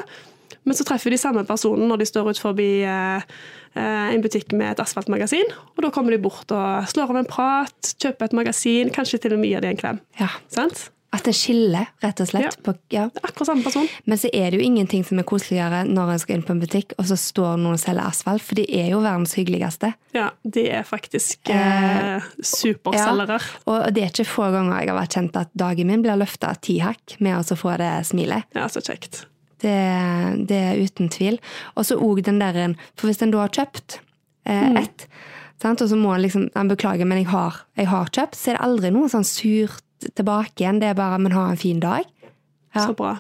Men 0.65 0.77
så 0.77 0.85
treffer 0.87 1.13
de 1.13 1.21
samme 1.21 1.45
personen 1.47 1.87
når 1.91 2.03
de 2.03 2.09
står 2.09 2.33
ut 2.33 2.41
forbi 2.41 2.69
eh, 2.89 3.37
eh, 3.77 4.09
en 4.15 4.25
butikk 4.25 4.55
med 4.57 4.73
et 4.73 4.83
asfaltmagasin. 4.83 5.55
Og 5.77 5.87
da 5.87 5.93
kommer 5.95 6.15
de 6.15 6.23
bort 6.25 6.51
og 6.55 6.91
slår 6.91 7.15
av 7.15 7.21
en 7.21 7.31
prat, 7.31 7.95
kjøper 8.03 8.31
et 8.31 8.37
magasin, 8.41 8.93
kanskje 8.95 9.23
til 9.23 9.37
og 9.37 9.43
med 9.43 9.55
gir 9.55 9.65
de 9.65 9.71
en 9.71 9.81
klem. 9.81 10.03
ja. 10.21 10.33
Sant? 10.53 10.89
At 11.15 11.27
det 11.29 11.35
skiller, 11.39 11.93
rett 12.03 12.21
og 12.25 12.27
slett. 12.27 12.49
Ja. 12.49 12.63
På, 12.67 12.75
ja. 12.91 13.05
Akkurat 13.23 13.53
samme 13.53 13.63
person. 13.63 13.87
Men 14.11 14.19
så 14.19 14.31
er 14.35 14.51
det 14.51 14.59
jo 14.59 14.67
ingenting 14.67 15.05
som 15.07 15.21
er 15.21 15.27
koseligere 15.29 15.85
når 15.87 16.15
en 16.15 16.23
skal 16.23 16.39
inn 16.39 16.47
på 16.47 16.55
en 16.57 16.63
butikk, 16.63 16.97
og 16.99 17.07
så 17.07 17.19
står 17.21 17.61
noen 17.63 17.77
og 17.77 17.83
selger 17.83 18.09
asfalt, 18.09 18.43
for 18.43 18.59
de 18.59 18.65
er 18.75 18.91
jo 18.91 19.03
verdens 19.05 19.37
hyggeligste. 19.39 19.93
Ja, 20.17 20.31
de 20.43 20.65
er 20.81 20.87
faktisk 20.89 21.53
eh, 21.55 22.25
superselgere. 22.43 23.39
Og 23.71 23.87
det 23.95 24.07
er 24.07 24.11
ikke 24.11 24.27
få 24.29 24.49
ganger 24.55 24.81
jeg 24.81 24.91
har 24.91 24.99
vært 24.99 25.19
kjent 25.19 25.39
at 25.39 25.55
dagen 25.59 25.91
min 25.91 26.03
blir 26.05 26.19
løfta 26.19 26.51
ti 26.65 26.81
hakk 26.83 27.17
med 27.23 27.39
å 27.39 27.59
få 27.59 27.77
det 27.81 27.93
smilet. 28.11 28.51
Ja, 28.57 28.67
så 28.73 28.83
kjekt. 28.85 29.25
Det, 29.63 29.77
det 30.51 30.59
er 30.59 30.83
uten 30.83 31.09
tvil. 31.13 31.39
Og 31.79 31.87
så 31.89 31.97
òg 32.03 32.25
den 32.27 32.43
der 32.43 32.59
For 32.99 33.09
hvis 33.09 33.23
en 33.25 33.33
da 33.33 33.45
har 33.47 33.55
kjøpt 33.55 34.01
eh, 34.51 34.83
ett, 34.83 35.07
sant, 35.63 35.81
og 35.81 35.89
så 35.89 35.97
må 35.97 36.13
en 36.13 36.25
liksom 36.25 36.51
Han 36.59 36.69
beklager, 36.69 37.09
men 37.09 37.23
jeg 37.23 37.31
har, 37.33 37.63
jeg 37.79 37.89
har 37.89 38.11
kjøpt, 38.11 38.37
så 38.37 38.53
er 38.53 38.59
det 38.59 38.67
aldri 38.67 38.93
noe 38.95 39.11
sånn 39.13 39.27
surt 39.27 39.84
tilbake 40.15 40.61
igjen. 40.65 40.81
Det 40.81 40.89
er 40.93 40.95
bare 40.99 41.19
Men 41.19 41.33
ha 41.33 41.49
en 41.51 41.57
fin 41.61 41.81
dag. 41.81 42.05
Ja, 42.75 42.87
Så 42.89 42.95
bra. 42.99 43.17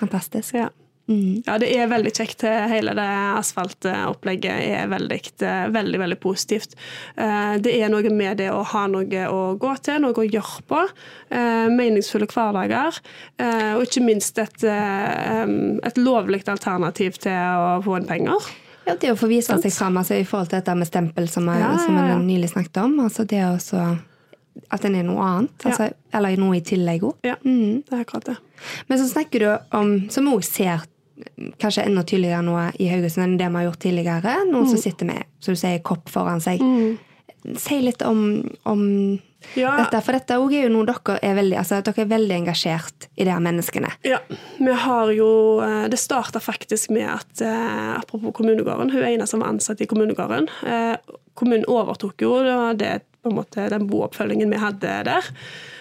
fantastisk. 0.00 0.54
Ja. 0.54 0.68
ja, 1.10 1.58
det 1.58 1.68
er 1.76 1.88
veldig 1.90 2.12
kjekt. 2.14 2.42
Hele 2.70 2.94
det 2.94 3.04
asfaltopplegget 3.36 4.62
er 4.78 4.86
veldig, 4.88 5.18
veldig, 5.74 5.98
veldig 6.00 6.18
positivt. 6.22 6.74
Eh, 7.16 7.58
Det 7.58 7.74
er 7.82 7.88
noe 7.90 8.10
med 8.14 8.36
det 8.38 8.50
å 8.54 8.62
ha 8.64 8.86
noe 8.86 9.24
å 9.28 9.56
gå 9.58 9.72
til, 9.82 10.00
noe 10.00 10.14
å 10.14 10.24
gjøre 10.30 10.62
på. 10.70 10.88
eh, 11.30 11.68
Meningsfulle 11.68 12.26
hverdager. 12.30 13.00
eh, 13.38 13.74
Og 13.74 13.82
ikke 13.84 14.04
minst 14.04 14.38
et, 14.38 14.64
et 14.64 15.98
lovlig 15.98 16.42
alternativ 16.48 17.18
til 17.18 17.32
å 17.32 17.82
få 17.84 17.96
inn 18.00 18.06
penger. 18.06 18.50
Ja, 18.86 18.94
det 18.96 19.12
å 19.12 19.16
få 19.18 19.28
vise 19.28 19.58
seg 19.60 19.72
fram 19.72 19.98
altså, 20.00 20.14
i 20.18 20.24
forhold 20.24 20.48
til 20.50 20.58
dette 20.58 20.74
med 20.74 20.86
stempel 20.88 21.28
som 21.28 21.46
jeg, 21.46 21.60
Ja, 21.60 21.72
ja, 21.72 21.78
som 21.84 21.96
jeg 21.96 22.22
nylig 22.24 22.48
snakket 22.54 22.80
om. 22.82 22.96
Altså 23.04 23.26
det 23.28 23.42
å 23.44 23.58
så 23.60 23.98
At 24.70 24.84
en 24.84 24.94
er 24.98 25.04
noe 25.06 25.22
annet. 25.24 25.66
Altså, 25.66 25.90
Eller 26.14 26.36
noe 26.40 26.56
i 26.58 26.62
tillegg 26.66 27.04
òg. 27.06 27.16
Ja, 27.26 27.36
det 27.42 27.92
er 27.94 28.02
akkurat 28.04 28.24
det. 28.32 28.36
Men 28.88 28.98
så 28.98 29.06
snakker 29.10 29.40
du 29.44 29.76
om, 29.78 29.92
som 30.10 30.26
vi 30.26 30.34
òg 30.36 30.44
ser 30.46 30.82
kanskje 31.60 31.84
enda 31.86 32.02
tydeligere 32.06 32.42
nå 32.44 32.56
i 32.80 32.88
Haugesund 32.90 33.26
enn 33.26 33.38
det 33.40 33.48
vi 33.50 33.58
har 33.60 33.66
gjort 33.68 33.82
tidligere, 33.84 34.36
noen 34.50 34.68
som 34.70 34.80
sitter 34.80 35.08
med 35.08 35.26
som 35.40 35.56
du 35.56 35.60
sier, 35.60 35.82
kopp 35.84 36.08
foran 36.12 36.40
seg. 36.44 36.62
si 37.56 37.80
litt 37.80 38.02
om, 38.02 38.42
om 38.68 38.82
Ja. 39.56 39.76
dette? 39.78 40.02
For 40.04 40.12
dette 40.12 40.34
er 40.36 40.62
jo 40.62 40.68
noe 40.68 40.84
dere 40.84 41.18
er 41.24 41.34
veldig, 41.38 41.56
altså, 41.56 41.78
dere 41.84 42.02
er 42.04 42.10
veldig 42.10 42.36
engasjert 42.42 43.06
i 43.16 43.24
de 43.24 43.30
her 43.32 43.40
menneskene. 43.40 43.88
Ja, 44.04 44.18
vi 44.58 44.72
har 44.72 45.12
jo 45.16 45.60
eh, 45.64 45.88
Det 45.88 45.98
starta 45.98 46.40
faktisk 46.40 46.90
med 46.90 47.08
at 47.08 47.40
eh, 47.40 47.94
apropos 47.96 48.34
kommunegården, 48.36 48.90
hun 48.92 49.02
ene 49.02 49.26
som 49.26 49.40
var 49.40 49.48
ansatt 49.54 49.80
i 49.80 49.86
kommunegården. 49.88 50.48
Eh, 50.66 50.96
kommunen 51.34 51.64
overtok 51.68 52.20
jo 52.20 52.34
det, 52.76 53.00
på 53.22 53.30
en 53.30 53.36
måte, 53.36 53.68
den 53.72 53.88
booppfølgingen 53.90 54.52
vi 54.52 54.60
hadde 54.60 54.94
der. 55.08 55.30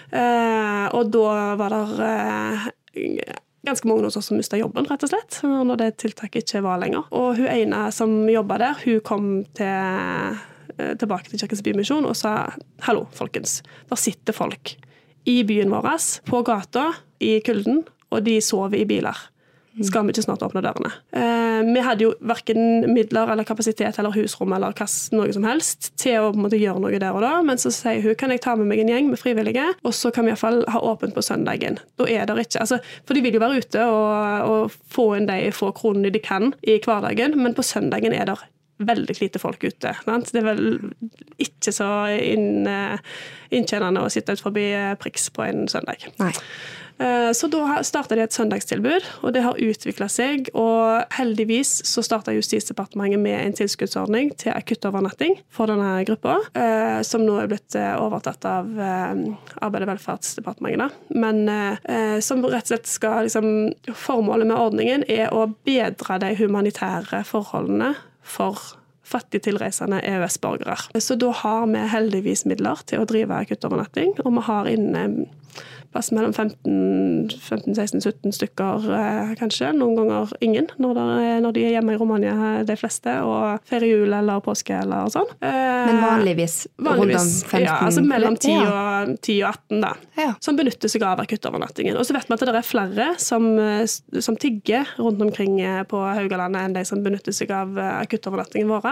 Eh, 0.10 0.86
og 0.96 1.12
da 1.14 1.56
var 1.60 1.76
det 1.76 1.84
eh, 2.98 3.36
ganske 3.68 3.90
mange 3.90 4.08
hos 4.08 4.18
oss 4.20 4.30
som 4.32 4.40
mista 4.40 4.60
jobben, 4.60 4.88
rett 4.90 5.06
og 5.06 5.12
slett. 5.12 5.40
Når 5.44 5.82
det 5.82 5.90
tiltaket 6.04 6.46
ikke 6.46 6.64
var 6.66 6.82
lenger. 6.82 7.08
Og 7.16 7.40
hun 7.40 7.50
ene 7.52 7.88
som 7.96 8.14
jobba 8.30 8.60
der, 8.62 8.84
hun 8.86 9.02
kom 9.06 9.30
til, 9.58 10.40
eh, 10.76 10.94
tilbake 11.00 11.30
til 11.32 11.44
Kirkens 11.44 11.64
Bymisjon 11.66 12.08
og 12.10 12.18
sa 12.18 12.52
hallo, 12.88 13.08
folkens. 13.16 13.62
Der 13.90 14.00
sitter 14.00 14.36
folk 14.36 14.76
i 15.30 15.42
byen 15.44 15.72
vår, 15.72 15.92
på 16.26 16.44
gata, 16.48 16.90
i 17.20 17.40
kulden, 17.44 17.84
og 18.10 18.24
de 18.26 18.40
sover 18.42 18.80
i 18.80 18.88
biler. 18.88 19.18
Skal 19.86 20.06
vi 20.06 20.14
ikke 20.14 20.26
snart 20.26 20.44
åpne 20.44 20.64
dørene? 20.64 20.92
Eh, 21.16 21.62
vi 21.70 21.84
hadde 21.84 22.06
jo 22.06 22.12
verken 22.26 22.90
midler 22.92 23.32
eller 23.32 23.48
kapasitet 23.48 24.00
eller 24.02 24.16
husrom 24.16 24.54
eller 24.56 24.76
hva, 24.76 24.88
noe 25.16 25.34
som 25.36 25.48
helst 25.48 25.92
til 26.00 26.28
å 26.28 26.34
måte, 26.36 26.60
gjøre 26.60 26.84
noe 26.84 27.00
der 27.00 27.16
og 27.16 27.24
da, 27.24 27.34
men 27.46 27.62
så 27.62 27.72
sier 27.74 28.04
hun 28.04 28.18
kan 28.20 28.34
jeg 28.34 28.44
ta 28.44 28.56
med 28.60 28.70
meg 28.70 28.84
en 28.84 28.92
gjeng 28.94 29.10
med 29.12 29.22
frivillige, 29.22 29.66
og 29.84 29.96
så 29.96 30.12
kan 30.16 30.28
vi 30.28 30.34
iallfall 30.34 30.64
ha 30.72 30.84
åpent 30.92 31.16
på 31.16 31.24
søndagen. 31.26 31.80
Da 32.00 32.08
er 32.10 32.28
det 32.28 32.48
ikke, 32.48 32.64
altså, 32.66 32.80
For 33.08 33.16
de 33.16 33.24
vil 33.26 33.38
jo 33.38 33.44
være 33.44 33.64
ute 33.64 33.90
og, 33.90 34.50
og 34.50 34.78
få 34.94 35.12
inn 35.18 35.30
de 35.30 35.42
få 35.56 35.72
kronene 35.76 36.12
de 36.14 36.22
kan 36.24 36.54
i 36.62 36.80
hverdagen, 36.84 37.38
men 37.40 37.56
på 37.58 37.66
søndagen 37.66 38.16
er 38.16 38.28
det 38.30 38.40
veldig 38.80 39.16
lite 39.20 39.40
folk 39.42 39.64
ute. 39.64 39.94
Sant? 40.06 40.32
Det 40.34 40.42
er 40.42 40.48
vel 40.48 40.92
ikke 41.42 41.74
så 41.76 41.90
inn, 42.16 42.68
eh, 42.68 43.00
inntjenende 43.52 44.06
å 44.06 44.12
sitte 44.12 44.36
ut 44.36 44.44
forbi 44.44 44.72
priks 45.00 45.28
Prix 45.28 45.30
på 45.36 45.48
en 45.48 45.68
søndag. 45.68 46.06
Nei. 46.20 46.32
Eh, 47.00 47.32
Så 47.34 47.48
da 47.48 47.80
starta 47.84 48.16
de 48.16 48.24
et 48.26 48.36
søndagstilbud, 48.36 49.06
og 49.24 49.34
det 49.34 49.44
har 49.46 49.60
utvikla 49.60 50.10
seg. 50.12 50.50
Og 50.58 51.06
heldigvis 51.16 51.80
så 51.88 52.04
starta 52.04 52.34
Justisdepartementet 52.36 53.22
med 53.22 53.40
en 53.40 53.56
tilskuddsordning 53.56 54.34
til 54.40 54.54
akuttovernatting 54.56 55.38
for 55.54 55.72
denne 55.72 56.04
gruppa, 56.08 56.40
eh, 56.60 57.00
som 57.08 57.24
nå 57.24 57.38
er 57.40 57.48
blitt 57.52 57.76
eh, 57.80 57.96
overtatt 57.96 58.46
av 58.46 58.68
Arbeids- 58.70 59.86
og 59.86 59.92
velferdsdepartementet. 59.94 60.92
Men 61.16 61.48
som 62.22 62.42
rett 62.46 62.68
og 62.68 62.72
slett 62.72 62.88
skal 62.90 63.26
liksom 63.28 63.74
Formålet 63.96 64.48
med 64.48 64.58
ordningen 64.58 65.04
er 65.10 65.32
å 65.34 65.46
bedre 65.66 66.18
de 66.22 66.34
humanitære 66.40 67.24
forholdene 67.28 67.94
for 68.22 68.58
fattig 69.10 69.42
tilreisende 69.48 70.02
EØS-borgere. 70.06 70.78
Så 71.02 71.16
da 71.20 71.32
har 71.32 71.68
vi 71.72 71.82
heldigvis 71.94 72.46
midler 72.50 72.82
til 72.86 73.02
å 73.02 73.08
drive 73.10 73.42
akuttovernatting, 73.44 74.16
og 74.26 74.36
vi 74.38 74.46
har 74.50 74.70
inne 74.70 75.06
plass 75.94 76.12
mellom 76.16 76.34
15-16-17 76.36 78.34
stykker, 78.36 78.86
eh, 78.96 79.32
kanskje. 79.40 79.72
Noen 79.78 79.96
ganger 79.98 80.34
ingen, 80.46 80.68
når, 80.82 81.52
de 81.56 81.64
er 81.66 81.74
hjemme 81.78 81.94
i 81.96 82.00
Romania, 82.00 82.64
de 82.68 82.76
fleste, 82.80 83.12
og 83.26 83.60
feirer 83.70 83.90
jul 83.90 84.14
eller 84.14 84.42
påske 84.46 84.76
eller 84.84 85.10
sånn. 85.14 85.30
Eh, 85.42 85.86
Men 85.90 86.02
vanligvis, 86.04 86.68
vanligvis 86.78 87.16
rundt 87.16 87.24
om 87.24 87.30
15 87.50 87.66
Ja, 87.66 87.78
altså 87.88 88.04
mellom 88.06 88.36
10 88.38 88.56
og, 88.60 89.16
10 89.26 89.44
og 89.44 89.50
18, 89.50 89.82
da. 89.84 89.94
Ja. 90.20 90.34
Som 90.44 90.60
benytter 90.60 90.92
seg 90.92 91.04
av 91.08 91.20
akuttovernattingen. 91.24 91.98
Og 91.98 92.06
så 92.08 92.14
vet 92.16 92.30
vi 92.30 92.34
at 92.38 92.46
det 92.46 92.56
er 92.56 92.68
flere 92.68 93.10
som, 93.22 93.50
eh, 93.60 93.86
som 93.88 94.38
tigger 94.40 94.86
rundt 95.00 95.22
omkring 95.22 95.60
eh, 95.62 95.84
på 95.90 95.98
Haugalandet 95.98 96.68
enn 96.68 96.78
de 96.78 96.86
som 96.88 97.04
benytter 97.04 97.36
seg 97.36 97.52
av 97.56 97.78
eh, 97.78 97.94
akuttovernattingen 98.04 98.70
vår. 98.70 98.88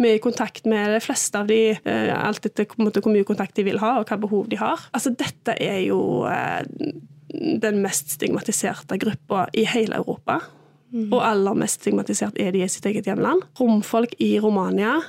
Vi 0.00 0.10
er 0.10 0.18
i 0.18 0.22
kontakt 0.22 0.66
med 0.66 0.92
de 0.94 1.00
fleste 1.02 1.38
av 1.38 1.46
de, 1.50 1.76
eh, 1.76 2.12
alt 2.14 2.44
etter 2.46 2.66
hvor 2.66 3.12
mye 3.12 3.26
kontakt 3.26 3.56
de 3.56 3.64
vil 3.66 3.78
ha, 3.82 3.98
og 4.00 4.08
hva 4.08 4.18
behov 4.20 4.48
de 4.50 4.58
har. 4.60 4.80
Altså, 4.94 5.12
dette 5.14 5.56
er 5.60 5.80
jo 5.86 6.00
eh, 6.23 6.23
den 7.34 7.80
mest 7.82 8.14
stigmatiserte 8.14 8.98
gruppa 9.02 9.48
i 9.52 9.64
hele 9.68 9.98
Europa. 10.02 10.40
Og 10.94 11.18
aller 11.26 11.56
mest 11.58 11.82
stigmatisert 11.82 12.36
er 12.38 12.52
de 12.54 12.62
i 12.62 12.70
sitt 12.70 12.84
eget 12.86 13.08
hjemland. 13.08 13.42
Romfolk 13.58 14.14
i 14.22 14.36
Romania 14.38 15.00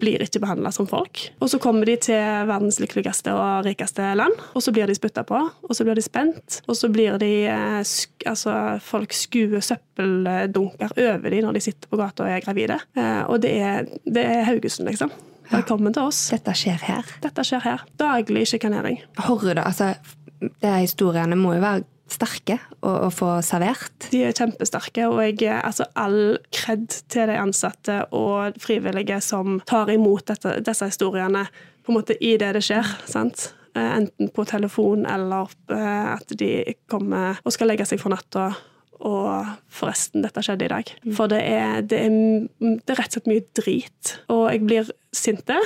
blir 0.00 0.20
ikke 0.20 0.42
behandla 0.42 0.68
som 0.74 0.84
folk. 0.88 1.22
Og 1.40 1.48
så 1.48 1.60
kommer 1.62 1.88
de 1.88 1.94
til 2.04 2.48
verdens 2.50 2.76
lykkeligste 2.82 3.32
og 3.32 3.64
rikeste 3.64 4.10
land, 4.20 4.36
og 4.52 4.60
så 4.60 4.74
blir 4.76 4.90
de 4.90 4.96
spytta 4.98 5.24
på, 5.24 5.40
og 5.40 5.72
så 5.76 5.86
blir 5.86 5.96
de 5.96 6.04
spent, 6.04 6.60
og 6.68 6.76
så 6.76 6.90
blir 6.92 7.16
de 7.22 7.30
eh, 7.48 7.80
altså, 8.28 8.56
Folk 8.84 9.16
skuer 9.16 9.64
søppeldunker 9.64 10.92
over 11.06 11.32
de 11.32 11.40
når 11.46 11.56
de 11.56 11.64
sitter 11.70 11.88
på 11.88 12.00
gata 12.00 12.26
og 12.26 12.34
er 12.34 12.44
gravide. 12.44 12.76
Eh, 12.92 13.24
og 13.24 13.40
det 13.40 13.56
er, 13.56 13.90
det 14.04 14.28
er 14.28 14.46
Haugesund, 14.50 14.90
liksom. 14.92 15.12
Velkommen 15.50 15.90
til 15.90 16.06
oss. 16.06 16.18
Dette 16.30 16.52
skjer 16.54 16.78
her. 16.86 17.08
Dette 17.24 17.42
skjer 17.42 17.64
her. 17.64 17.80
Daglig 17.98 18.44
sjikanering. 18.52 19.00
Horror, 19.18 19.56
da. 19.58 19.64
Altså, 19.66 19.94
de 20.40 20.74
historiene 20.80 21.38
må 21.38 21.54
jo 21.56 21.64
være 21.64 21.86
sterke 22.10 22.56
å, 22.82 23.08
få 23.14 23.36
servert. 23.46 24.08
De 24.10 24.24
er 24.26 24.34
kjempesterke, 24.34 25.06
og 25.06 25.22
jeg 25.22 25.60
altså 25.60 25.86
all 25.98 26.38
kred 26.54 26.88
til 27.12 27.30
de 27.30 27.38
ansatte 27.38 28.00
og 28.16 28.58
frivillige 28.62 29.20
som 29.22 29.60
tar 29.68 29.92
imot 29.94 30.26
dette, 30.32 30.56
disse 30.66 30.90
historiene 30.90 31.46
på 31.84 31.92
en 31.92 32.00
måte 32.00 32.16
i 32.18 32.36
det 32.40 32.52
det 32.56 32.64
skjer. 32.66 32.88
sant? 33.06 33.52
Eh, 33.76 33.92
Enten 34.00 34.32
på 34.34 34.44
telefon 34.48 35.06
eller 35.06 35.52
eh, 35.70 36.10
at 36.16 36.34
de 36.38 36.50
kommer 36.90 37.38
og 37.44 37.54
skal 37.54 37.70
legge 37.70 37.86
seg 37.86 38.02
for 38.02 38.12
natta. 38.12 38.50
Og 39.00 39.48
forresten, 39.72 40.20
dette 40.24 40.42
skjedde 40.44 40.66
i 40.66 40.72
dag. 40.72 40.90
For 41.16 41.30
det 41.32 41.40
er, 41.40 41.80
det, 41.88 42.02
er, 42.04 42.48
det 42.60 42.92
er 42.92 43.00
rett 43.00 43.14
og 43.14 43.20
slett 43.20 43.30
mye 43.30 43.44
drit. 43.56 44.14
Og 44.32 44.44
jeg 44.52 44.64
blir 44.66 44.90
sinte, 45.16 45.56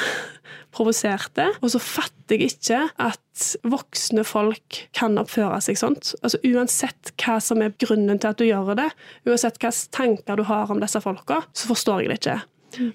provoserte, 0.74 1.48
og 1.60 1.72
så 1.74 1.80
fatter 1.82 2.38
jeg 2.38 2.54
ikke 2.54 2.80
at 3.02 3.44
voksne 3.68 4.24
folk 4.26 4.80
kan 4.96 5.18
oppføre 5.20 5.60
seg 5.64 5.78
sånt. 5.78 6.14
Altså 6.22 6.40
Uansett 6.46 7.12
hva 7.20 7.36
som 7.42 7.62
er 7.62 7.74
grunnen 7.82 8.20
til 8.20 8.30
at 8.30 8.40
du 8.40 8.46
gjør 8.46 8.74
det, 8.78 8.88
uansett 9.28 9.60
hva 9.62 9.72
tanker 9.94 10.40
du 10.40 10.46
har 10.48 10.72
om 10.72 10.82
disse 10.82 11.02
folka, 11.04 11.42
så 11.52 11.70
forstår 11.70 12.04
jeg 12.04 12.12
det 12.12 12.20
ikke. 12.22 12.40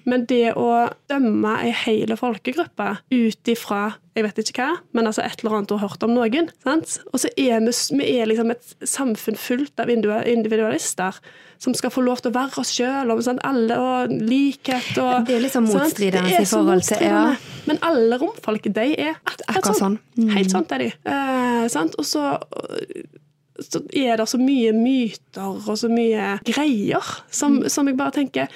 Men 0.04 0.26
det 0.30 0.52
å 0.56 0.88
dømme 1.10 1.56
ei 1.64 1.72
hele 1.84 2.16
folkegruppe 2.20 2.92
ut 3.12 3.50
ifra 3.52 3.94
jeg 4.16 4.24
vet 4.26 4.40
ikke 4.42 4.64
hva, 4.66 4.72
men 4.92 5.06
altså 5.06 5.22
et 5.22 5.40
eller 5.40 5.54
annet 5.56 5.68
du 5.70 5.76
har 5.78 5.88
hørt 5.88 6.02
om 6.04 6.10
noen. 6.12 6.48
Sant? 6.64 6.96
Og 7.14 7.20
så 7.22 7.28
er 7.40 7.62
vi, 7.64 7.72
vi 7.96 8.08
er 8.18 8.26
liksom 8.28 8.50
et 8.52 8.72
samfunn 8.84 9.38
fullt 9.38 9.80
av 9.80 9.88
individualister 9.88 11.16
som 11.62 11.76
skal 11.76 11.92
få 11.94 12.02
lov 12.04 12.20
til 12.20 12.32
å 12.32 12.34
være 12.34 12.58
oss 12.60 12.72
sjøl, 12.74 13.12
og 13.14 13.22
sant? 13.24 13.40
alle 13.46 13.76
og 13.80 14.12
likhet 14.24 14.98
og 15.00 15.26
Det 15.28 15.36
er 15.38 15.44
liksom 15.46 15.68
motstridende 15.70 16.34
i 16.40 16.44
forhold 16.48 16.82
til- 16.88 17.06
ja. 17.06 17.36
Men 17.70 17.78
alle 17.86 18.18
romfolk, 18.20 18.66
de 18.74 18.86
er 18.98 19.14
akkurat, 19.14 19.46
Akkurat 19.56 19.78
sånn. 19.78 19.98
Mm. 20.18 20.28
Helt 20.34 20.50
sant, 20.50 20.72
er 20.72 20.78
de. 20.78 20.92
Eh, 21.06 21.68
sant? 21.68 21.94
Og 21.98 22.04
så 22.04 22.40
så 23.60 23.82
er 23.92 24.16
det 24.16 24.26
så 24.30 24.38
mye 24.40 24.72
myter 24.72 25.42
og 25.68 25.76
så 25.76 25.88
mye 25.92 26.38
greier 26.48 27.04
som, 27.30 27.58
som 27.68 27.86
jeg 27.90 27.98
bare 27.98 28.14
tenker 28.16 28.48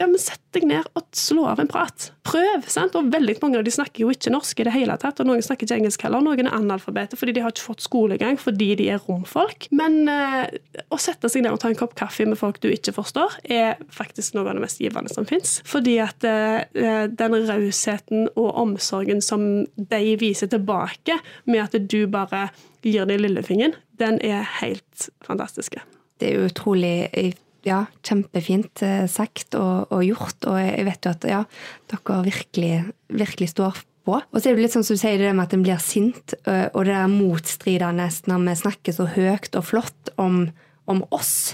ja, 0.00 0.06
men 0.08 0.20
Sett 0.20 0.40
deg 0.54 0.64
ned 0.66 0.86
og 0.98 1.04
slå 1.14 1.44
av 1.52 1.60
en 1.62 1.68
prat. 1.70 2.08
Prøv. 2.26 2.64
sant? 2.72 2.96
Og 2.98 3.10
veldig 3.12 3.36
mange 3.42 3.58
av 3.60 3.64
de 3.66 3.72
snakker 3.72 4.02
jo 4.02 4.10
ikke 4.12 4.32
norsk 4.32 4.62
i 4.62 4.64
det 4.66 4.72
hele 4.74 4.96
tatt. 5.00 5.20
og 5.20 5.28
Noen 5.28 5.44
snakker 5.44 5.66
ikke 5.66 5.76
engelsk 5.76 6.02
heller. 6.06 6.24
Noen 6.24 6.48
er 6.48 6.56
analfabeter 6.56 7.20
fordi 7.20 7.34
de 7.36 7.44
har 7.44 7.52
ikke 7.52 7.66
fått 7.68 7.84
skolegang 7.84 8.38
fordi 8.40 8.72
de 8.80 8.88
er 8.94 9.02
romfolk. 9.04 9.68
Men 9.76 10.08
eh, 10.10 10.56
å 10.90 10.98
sette 11.00 11.30
seg 11.30 11.44
ned 11.44 11.54
og 11.54 11.60
ta 11.62 11.70
en 11.70 11.78
kopp 11.78 11.94
kaffe 11.98 12.26
med 12.28 12.40
folk 12.40 12.58
du 12.64 12.70
ikke 12.72 12.94
forstår, 12.96 13.36
er 13.44 13.78
faktisk 13.94 14.34
noe 14.34 14.48
av 14.48 14.58
det 14.58 14.64
mest 14.64 14.80
givende 14.82 15.12
som 15.12 15.28
fins. 15.28 15.58
Fordi 15.68 15.98
at 16.02 16.26
eh, 16.26 17.06
den 17.06 17.38
rausheten 17.50 18.30
og 18.34 18.50
omsorgen 18.64 19.22
som 19.24 19.46
de 19.76 20.16
viser 20.20 20.50
tilbake 20.50 21.20
med 21.44 21.66
at 21.68 21.78
du 21.92 22.02
bare 22.10 22.48
gir 22.86 23.06
dem 23.06 23.20
lillefingeren, 23.20 23.76
den 24.00 24.18
er 24.24 24.48
helt 24.62 25.10
fantastisk. 25.26 25.76
Det 26.20 26.32
er 26.32 26.48
utrolig 26.48 27.36
ja, 27.66 27.84
kjempefint 28.06 28.82
eh, 28.86 29.04
sagt 29.10 29.56
og, 29.58 29.92
og 29.92 30.02
gjort, 30.06 30.48
og 30.50 30.58
jeg 30.62 30.88
vet 30.88 31.06
jo 31.06 31.14
at 31.14 31.28
ja, 31.28 31.44
dere 31.92 32.18
virkelig, 32.26 32.74
virkelig 33.22 33.50
står 33.54 33.80
på. 34.08 34.18
Og 34.18 34.36
så 34.38 34.50
er 34.50 34.56
det 34.56 34.64
litt 34.66 34.74
sånn 34.76 34.86
som 34.86 34.96
du 34.96 35.02
sier 35.02 35.20
det 35.20 35.32
med 35.36 35.46
at 35.48 35.56
en 35.56 35.64
blir 35.64 35.80
sint, 35.84 36.34
og 36.48 36.82
det 36.88 36.94
er 36.96 37.10
motstridende 37.12 38.06
når 38.30 38.46
vi 38.46 38.54
snakker 38.62 38.96
så 38.96 39.04
høyt 39.12 39.58
og 39.60 39.66
flott 39.68 40.14
om, 40.16 40.46
om 40.90 41.04
oss. 41.12 41.52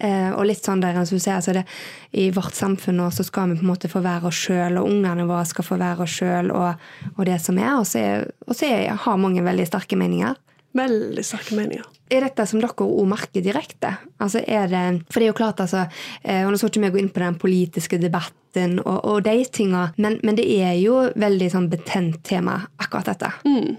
Eh, 0.00 0.30
og 0.32 0.46
litt 0.48 0.64
sånn 0.64 0.80
der, 0.80 0.96
som 1.04 1.18
du 1.18 1.20
sier, 1.20 1.36
altså 1.36 1.52
det, 1.52 1.66
I 2.16 2.30
vårt 2.32 2.56
samfunn 2.56 2.96
nå 2.96 3.10
så 3.12 3.24
skal 3.26 3.50
vi 3.50 3.58
på 3.58 3.66
en 3.66 3.72
måte 3.74 3.90
få 3.92 4.00
være 4.04 4.30
oss 4.30 4.38
sjøl, 4.46 4.78
og 4.80 4.88
ungene 4.88 5.26
våre 5.28 5.44
skal 5.48 5.66
få 5.66 5.76
være 5.80 6.06
oss 6.06 6.14
sjøl, 6.22 6.48
og, 6.56 6.86
og 7.16 7.26
det 7.28 7.36
som 7.44 7.60
er. 7.60 7.74
Og 7.76 7.84
så, 7.88 8.00
er, 8.00 8.30
og 8.46 8.56
så 8.56 8.70
er, 8.70 8.94
har 9.04 9.20
mange 9.20 9.44
veldig 9.44 9.66
sterke 9.68 9.98
meninger. 10.00 10.38
Veldig 10.78 11.24
sterke 11.26 11.58
meninger. 11.58 11.84
Er 12.10 12.24
dette 12.26 12.44
som 12.48 12.58
dere 12.58 12.74
òg 12.74 13.06
merker 13.06 13.42
direkte? 13.44 13.92
Altså 14.18 14.40
det, 14.42 14.80
for 15.10 15.22
det 15.22 15.28
er 15.28 15.30
jo 15.30 15.38
klart, 15.38 15.60
altså, 15.62 15.84
eh, 16.24 16.42
og 16.42 16.50
Nå 16.50 16.58
skal 16.58 16.72
ikke 16.72 16.82
vi 16.82 16.90
gå 16.96 17.02
inn 17.04 17.12
på 17.14 17.22
den 17.22 17.36
politiske 17.38 18.00
debatten 18.02 18.80
og, 18.80 18.96
og 19.06 19.20
de 19.22 19.44
tinga, 19.46 19.84
men, 20.02 20.16
men, 20.26 20.34
det 20.34 20.48
er 20.58 20.74
jo 20.80 21.04
veldig 21.14 21.50
sånn 21.52 21.68
betent 21.70 22.18
tema, 22.26 22.56
akkurat 22.82 23.12
dette. 23.12 23.30
Mm. 23.46 23.76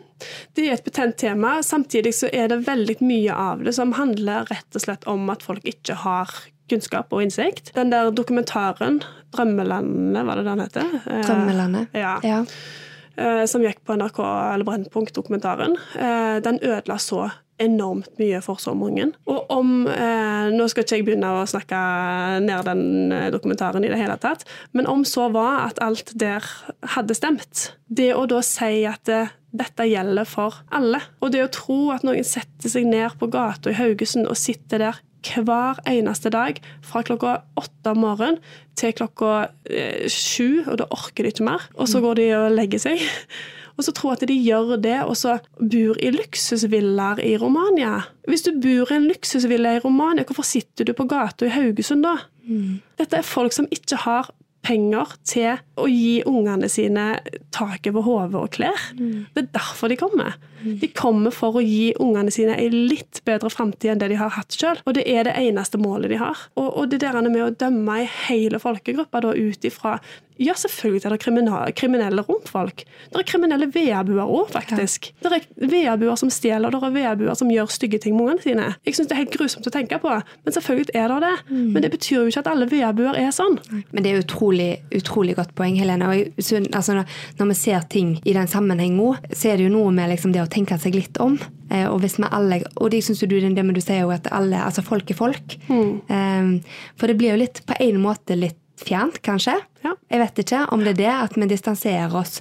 Det 0.56 0.64
er 0.64 0.78
et 0.78 0.86
betent 0.86 1.18
tema. 1.20 1.58
Samtidig 1.66 2.14
så 2.16 2.30
er 2.32 2.48
det 2.54 2.62
veldig 2.70 2.96
mye 3.04 3.36
av 3.36 3.66
det 3.66 3.76
som 3.76 3.92
handler 3.98 4.48
rett 4.48 4.80
og 4.80 4.86
slett 4.86 5.04
om 5.12 5.28
at 5.34 5.44
folk 5.44 5.68
ikke 5.68 5.98
har 6.06 6.32
kunnskap 6.72 7.12
og 7.12 7.26
innsikt. 7.26 7.74
Den 7.76 7.92
der 7.92 8.14
dokumentaren 8.16 9.02
'Drømmelandet', 9.36 10.24
var 10.28 10.40
det 10.40 10.48
den 10.48 10.64
heter? 10.64 10.96
Eh, 11.04 11.22
Drømmelandet. 11.28 11.88
Ja. 11.92 12.16
Ja. 12.24 12.46
eh, 13.18 13.46
Som 13.46 13.68
gikk 13.68 13.84
på 13.84 14.00
NRK, 14.00 14.24
eller 14.54 14.64
Brennpunkt-dokumentaren. 14.64 15.76
Den 16.48 16.60
ødela 16.64 16.96
så 16.96 17.28
enormt 17.62 18.20
mye 18.20 18.42
for 18.44 18.62
så 18.62 18.74
mange. 18.78 19.12
Og 19.30 19.52
om 19.54 19.86
eh, 19.90 20.50
Nå 20.52 20.68
skal 20.72 20.86
ikke 20.86 21.00
jeg 21.00 21.08
begynne 21.08 21.34
å 21.38 21.44
snakke 21.50 21.82
ned 22.44 22.66
den 22.68 23.14
eh, 23.16 23.28
dokumentaren 23.34 23.86
i 23.86 23.92
det 23.92 24.00
hele 24.02 24.18
tatt, 24.22 24.46
men 24.78 24.90
om 24.90 25.06
så 25.08 25.30
var 25.34 25.68
at 25.70 25.82
alt 25.84 26.14
der 26.20 26.46
hadde 26.96 27.16
stemt 27.18 27.72
Det 27.88 28.12
å 28.16 28.26
da 28.30 28.42
si 28.46 28.84
at 28.90 29.06
det, 29.10 29.24
dette 29.56 29.88
gjelder 29.88 30.28
for 30.28 30.62
alle, 30.74 31.02
og 31.22 31.34
det 31.34 31.46
å 31.46 31.54
tro 31.54 31.80
at 31.96 32.06
noen 32.08 32.26
setter 32.28 32.72
seg 32.72 32.88
ned 32.90 33.18
på 33.20 33.30
gata 33.32 33.72
i 33.72 33.78
Haugesund 33.78 34.30
og 34.30 34.40
sitter 34.40 34.86
der 34.86 35.02
hver 35.22 35.78
eneste 35.86 36.32
dag 36.34 36.58
fra 36.86 37.04
klokka 37.06 37.42
åtte 37.60 37.94
om 37.94 38.02
morgenen 38.02 38.40
til 38.80 38.94
klokka 38.98 39.52
eh, 39.70 40.08
sju, 40.10 40.64
og 40.66 40.80
da 40.82 40.88
orker 40.94 41.28
de 41.28 41.34
ikke 41.34 41.46
mer. 41.46 41.68
Og 41.78 41.90
så 41.92 42.02
går 42.02 42.18
de 42.18 42.30
og 42.40 42.56
legger 42.56 42.82
seg. 42.82 43.04
Og 43.78 43.84
så 43.86 43.94
jeg 43.96 44.12
at 44.22 44.28
de 44.28 44.38
gjør 44.44 44.76
det, 44.82 44.98
og 45.06 45.16
så 45.18 45.38
bor 45.60 45.98
i 46.02 46.12
luksusvillaer 46.14 47.22
i 47.24 47.38
Romania. 47.38 48.02
Hvis 48.28 48.44
du 48.48 48.52
bor 48.62 48.92
i 48.92 48.96
en 49.00 49.08
luksusvilla 49.08 49.76
i 49.78 49.80
Romania, 49.84 50.24
hvorfor 50.28 50.44
sitter 50.46 50.86
du 50.86 50.94
på 50.94 51.08
gata 51.10 51.46
i 51.48 51.50
Haugesund 51.56 52.04
da? 52.04 52.18
Dette 53.00 53.18
er 53.18 53.22
folk 53.28 53.54
som 53.54 53.68
ikke 53.72 53.96
har 54.04 54.30
penger 54.62 55.16
til 55.26 55.58
å 55.82 55.88
gi 55.90 56.22
ungene 56.30 56.68
sine 56.70 57.20
tak 57.52 57.88
over 57.90 58.02
hodet 58.06 58.36
og 58.38 58.52
klær. 58.54 58.82
Det 59.34 59.42
er 59.42 59.48
derfor 59.56 59.90
de 59.90 59.98
kommer. 59.98 60.36
De 60.82 60.90
kommer 60.96 61.34
for 61.36 61.60
å 61.60 61.64
gi 61.66 61.92
ungene 62.02 62.34
sine 62.34 62.58
en 62.60 62.80
litt 62.90 63.22
bedre 63.28 63.52
framtid 63.54 63.94
enn 63.94 64.02
det 64.02 64.12
de 64.14 64.20
har 64.20 64.34
hatt 64.36 64.58
sjøl. 64.58 64.82
Og 64.86 64.98
det 64.98 65.06
er 65.10 65.28
det 65.28 65.38
eneste 65.40 65.80
målet 65.82 66.14
de 66.14 66.20
har. 66.22 66.48
Og, 66.56 66.68
og 66.70 66.92
det 66.92 67.02
der 67.04 67.22
med 67.22 67.44
å 67.44 67.54
dømme 67.54 68.02
ei 68.02 68.10
hele 68.28 68.60
folkegruppe 68.62 69.24
da 69.24 69.34
ut 69.38 69.68
ifra 69.68 70.00
Ja, 70.42 70.56
selvfølgelig 70.58 71.06
er 71.06 71.14
det 71.14 71.20
kriminelle, 71.22 71.72
kriminelle 71.78 72.24
romfolk. 72.26 72.82
Det 73.12 73.20
er 73.20 73.26
kriminelle 73.30 73.68
veabuer 73.70 74.26
òg, 74.26 74.48
faktisk. 74.50 75.12
Det 75.22 75.30
er 75.38 75.44
veabuer 75.70 76.18
som 76.18 76.32
stjeler, 76.34 76.74
det 76.74 76.80
er 76.82 76.96
veabuer 76.96 77.38
som 77.38 77.52
gjør 77.52 77.70
stygge 77.70 78.00
ting 78.02 78.16
med 78.16 78.26
ungene 78.26 78.42
sine. 78.42 78.72
Jeg 78.88 78.98
syns 78.98 79.12
det 79.12 79.18
er 79.18 79.22
helt 79.22 79.36
grusomt 79.36 79.70
å 79.70 79.74
tenke 79.76 80.00
på, 80.02 80.16
men 80.42 80.56
selvfølgelig 80.56 80.96
er 80.98 81.14
det 81.14 81.20
det. 81.28 81.34
Men 81.76 81.86
det 81.86 81.92
betyr 81.94 82.24
jo 82.24 82.32
ikke 82.32 82.42
at 82.42 82.50
alle 82.56 82.70
veabuer 82.72 83.20
er 83.22 83.30
sånn. 83.36 83.60
Men 83.92 84.02
det 84.02 84.16
er 84.16 84.24
utrolig, 84.24 84.72
utrolig 84.98 85.38
godt 85.38 85.54
poeng, 85.58 85.78
Helene. 85.78 86.10
Og 86.10 86.18
jeg 86.18 86.66
altså, 86.74 86.98
når, 87.38 87.52
vi 87.52 87.60
ser 87.62 87.86
ting 87.92 88.16
i 88.26 88.34
den 88.34 88.50
sammenhengen, 88.50 89.22
så 89.30 89.52
er 89.52 89.60
det 89.60 89.70
jo 89.70 89.76
noe 89.76 89.94
med 89.94 90.10
liksom, 90.16 90.34
det 90.34 90.42
å 90.44 90.50
tenke 90.52 90.78
seg 90.82 90.96
litt 90.98 91.20
om. 91.24 91.38
Eh, 91.72 91.88
og 91.88 92.02
hvis 92.04 92.20
vi 92.20 92.30
alle, 92.30 92.62
og 92.76 92.92
det 92.94 93.04
syns 93.06 93.24
du 93.24 93.38
det 93.40 93.52
med 93.64 93.76
du 93.76 93.82
sier 93.84 94.04
jo 94.04 94.14
at 94.14 94.30
alle, 94.32 94.60
altså 94.60 94.84
folk 94.86 95.10
er 95.12 95.18
folk. 95.18 95.58
Eh, 95.72 96.78
for 97.00 97.12
det 97.12 97.18
blir 97.20 97.36
jo 97.36 97.44
litt, 97.44 97.64
på 97.68 97.78
en 97.80 98.02
måte 98.04 98.38
litt 98.40 98.60
fjernt, 98.82 99.22
kanskje. 99.22 99.56
Ja. 99.82 99.94
Jeg 100.12 100.22
vet 100.22 100.42
ikke 100.44 100.62
om 100.74 100.84
det 100.84 100.94
er 100.96 101.00
det, 101.00 101.12
at 101.12 101.38
vi 101.38 101.48
distanserer 101.50 102.16
oss. 102.18 102.40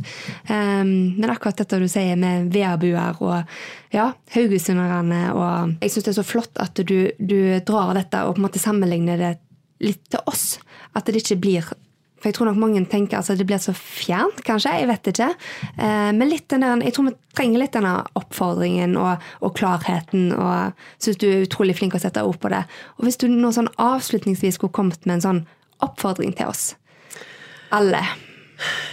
Um, 0.49 1.17
men 1.19 1.31
akkurat 1.33 1.61
dette 1.61 1.81
du 1.81 1.87
sier 1.91 2.19
med 2.21 2.51
vedbuer 2.55 3.21
og 3.25 3.53
ja, 3.95 4.11
haugesunderne 4.35 5.21
og 5.35 5.77
Jeg 5.81 5.93
syns 5.93 6.07
det 6.07 6.13
er 6.13 6.19
så 6.21 6.27
flott 6.27 6.61
at 6.63 6.81
du, 6.87 7.11
du 7.19 7.39
drar 7.67 7.95
dette 7.99 8.25
og 8.25 8.37
på 8.37 8.43
en 8.43 8.49
måte 8.49 8.63
sammenligner 8.63 9.21
det 9.21 9.35
litt 9.85 10.03
til 10.13 10.25
oss. 10.31 10.59
At 10.97 11.09
det 11.09 11.23
ikke 11.23 11.41
blir 11.41 11.73
for 12.21 12.29
jeg 12.29 12.37
tror 12.37 12.51
nok 12.51 12.61
mange 12.61 12.83
tenker 12.93 13.17
altså 13.17 13.35
det 13.37 13.47
blir 13.49 13.61
så 13.63 13.73
fjernt, 13.73 14.43
kanskje. 14.45 14.75
Jeg 14.83 14.91
vet 14.91 15.11
ikke. 15.13 15.31
Eh, 15.81 16.11
men 16.13 16.29
litt 16.29 16.51
den 16.53 16.67
der, 16.67 16.85
jeg 16.85 16.97
tror 16.97 17.09
vi 17.09 17.15
trenger 17.37 17.63
litt 17.63 17.77
denne 17.77 17.95
oppfordringen 18.21 18.99
og, 19.01 19.25
og 19.41 19.55
klarheten. 19.57 20.31
Og 20.37 20.77
syns 21.01 21.21
du 21.21 21.31
er 21.31 21.47
utrolig 21.47 21.79
flink 21.81 21.97
å 21.97 22.03
sette 22.03 22.25
ord 22.27 22.37
på 22.43 22.53
det. 22.53 22.61
Og 22.99 23.09
hvis 23.09 23.21
du 23.21 23.27
nå 23.33 23.55
sånn 23.57 23.73
avslutningsvis 23.81 24.61
skulle 24.61 24.77
kommet 24.77 25.09
med 25.09 25.19
en 25.19 25.27
sånn 25.27 25.43
oppfordring 25.81 26.37
til 26.37 26.53
oss 26.53 26.75
alle. 27.73 28.03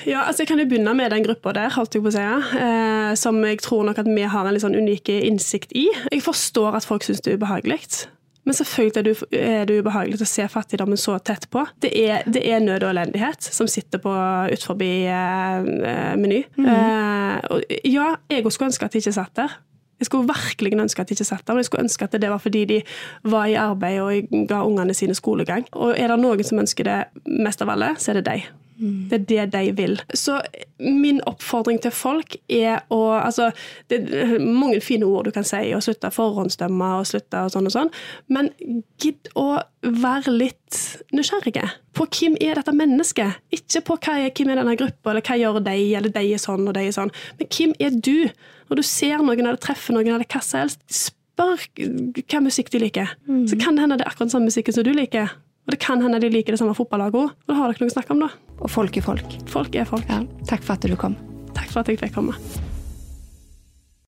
Ja, 0.08 0.22
altså 0.24 0.46
Jeg 0.46 0.54
kan 0.54 0.62
jo 0.62 0.68
begynne 0.70 0.94
med 0.96 1.12
den 1.12 1.26
gruppa 1.26 1.52
der, 1.52 1.74
holdt 1.76 1.98
jeg 1.98 2.04
på 2.06 2.12
å 2.14 2.16
si, 2.16 2.24
eh, 2.24 3.14
som 3.20 3.42
jeg 3.44 3.60
tror 3.66 3.84
nok 3.90 4.00
at 4.00 4.08
vi 4.08 4.24
har 4.24 4.48
en 4.48 4.56
litt 4.56 4.64
sånn 4.64 4.78
unik 4.78 5.12
innsikt 5.18 5.76
i. 5.76 5.90
Jeg 6.14 6.24
forstår 6.24 6.78
at 6.80 6.88
folk 6.88 7.04
syns 7.04 7.20
det 7.26 7.34
er 7.34 7.42
ubehagelig. 7.42 8.08
Men 8.48 8.56
selvfølgelig 8.56 9.18
er 9.36 9.66
det, 9.68 9.80
ubehagelig 9.82 10.22
å 10.24 10.30
se 10.30 10.46
fattigdommen 10.48 11.00
så 11.00 11.18
tett 11.20 11.50
på. 11.52 11.66
Det 11.84 11.92
er, 12.00 12.24
det 12.24 12.46
er 12.48 12.62
nød 12.64 12.86
og 12.86 12.94
elendighet 12.94 13.44
som 13.44 13.68
sitter 13.68 14.00
på 14.00 14.14
utenfor 14.54 14.84
eh, 14.88 16.14
Meny. 16.16 16.44
eh, 16.56 17.80
ja, 17.92 18.14
jeg 18.32 18.46
skulle 18.48 18.72
ønske 18.72 18.88
at 18.88 18.96
de 18.96 19.04
ikke 19.04 19.18
satt 19.18 19.36
der. 19.36 19.58
Jeg 20.00 20.08
skulle 20.08 20.30
virkelig 20.30 20.78
ønske 20.80 21.02
at 21.02 21.10
de 21.10 21.18
ikke 21.18 21.28
satt 21.28 21.44
der, 21.44 21.58
men 21.58 21.66
jeg 21.66 21.72
skulle 21.72 21.84
ønske 21.88 22.08
at 22.08 22.16
det 22.22 22.30
var 22.30 22.40
fordi 22.40 22.64
de 22.70 22.82
var 23.28 23.50
i 23.50 23.58
arbeid 23.60 24.00
og 24.00 24.48
ga 24.48 24.62
ungene 24.64 24.96
sine 24.96 25.18
skolegang. 25.18 25.68
Og 25.74 25.98
er 25.98 26.14
det 26.14 26.20
noen 26.22 26.48
som 26.48 26.64
ønsker 26.64 26.88
det 26.88 26.98
mest 27.26 27.66
av 27.66 27.74
alle, 27.74 27.96
så 28.00 28.14
er 28.14 28.22
det 28.22 28.28
deg. 28.30 28.48
Det 28.78 29.18
er 29.18 29.26
det 29.26 29.46
de 29.56 29.72
vil. 29.78 29.96
Så 30.14 30.38
min 30.80 31.22
oppfordring 31.26 31.80
til 31.82 31.94
folk 31.96 32.36
er 32.50 32.84
å 32.94 33.00
altså, 33.18 33.50
Det 33.90 34.04
er 34.14 34.38
mange 34.40 34.82
fine 34.86 35.08
ord 35.08 35.26
du 35.26 35.32
kan 35.34 35.48
si, 35.48 35.74
og 35.74 35.82
slutte 35.86 36.12
å 36.12 36.14
forhåndsdømme 36.14 36.92
og 37.00 37.08
slutte 37.10 37.42
og 37.48 37.54
sånn 37.54 37.70
og 37.70 37.74
sånn, 37.74 37.92
men 38.30 38.52
gidd 39.02 39.32
å 39.40 39.48
være 39.82 40.34
litt 40.34 40.80
nysgjerrige 41.16 41.66
på 41.98 42.06
hvem 42.14 42.38
er 42.44 42.60
dette 42.60 42.76
mennesket? 42.76 43.42
Ikke 43.56 43.82
på 43.88 43.98
hva 44.06 44.20
er, 44.22 44.32
hvem 44.36 44.54
er 44.54 44.62
denne 44.62 44.78
gruppa, 44.78 45.12
eller 45.12 45.26
hva 45.26 45.40
gjør 45.40 45.60
de, 45.66 45.78
eller 45.98 46.14
de 46.14 46.26
er 46.36 46.42
sånn 46.42 46.68
og 46.68 46.78
de 46.78 46.86
er 46.86 46.96
sånn, 46.96 47.14
men 47.40 47.52
hvem 47.58 47.74
er 47.82 47.98
du? 47.98 48.30
Når 48.68 48.82
du 48.82 48.86
ser 48.86 49.24
noen 49.24 49.46
eller 49.46 49.62
treffer 49.64 49.96
noen 49.96 50.12
eller 50.12 50.28
hva 50.28 50.44
som 50.44 50.62
helst, 50.62 50.84
spør 50.92 51.64
hva 51.78 52.42
musikk 52.44 52.70
de 52.74 52.82
liker. 52.84 53.14
Så 53.48 53.58
kan 53.60 53.78
det 53.78 53.86
hende 53.86 53.98
det 53.98 54.06
er 54.06 54.12
akkurat 54.12 54.34
samme 54.34 54.52
musikken 54.52 54.76
som 54.76 54.86
du 54.86 54.92
liker. 54.94 55.32
Og 55.68 55.76
det 55.76 55.82
kan 55.84 56.00
hende 56.00 56.22
de 56.24 56.32
liker 56.32 56.56
det 56.56 56.62
samme 56.62 56.76
fotballaget 56.78 57.20
òg. 57.20 57.34
Og 57.36 57.52
da 57.52 57.58
har 57.60 57.74
dere 57.74 57.84
noe 57.84 57.92
å 57.92 57.96
snakke 57.98 58.16
om, 58.16 58.24
da. 58.24 58.32
Og 58.64 58.72
folk 58.72 58.96
er 58.96 59.04
folk. 59.04 59.36
Folk 59.52 59.76
er 59.76 59.90
folk. 59.90 60.08
Ja, 60.08 60.24
takk 60.48 60.64
for 60.64 60.80
at 60.80 60.88
du 60.88 60.96
kom. 60.96 61.20
Takk 61.58 61.74
for 61.74 61.84
at 61.84 61.92
jeg 61.92 62.00
fikk 62.00 62.16
komme. 62.16 62.40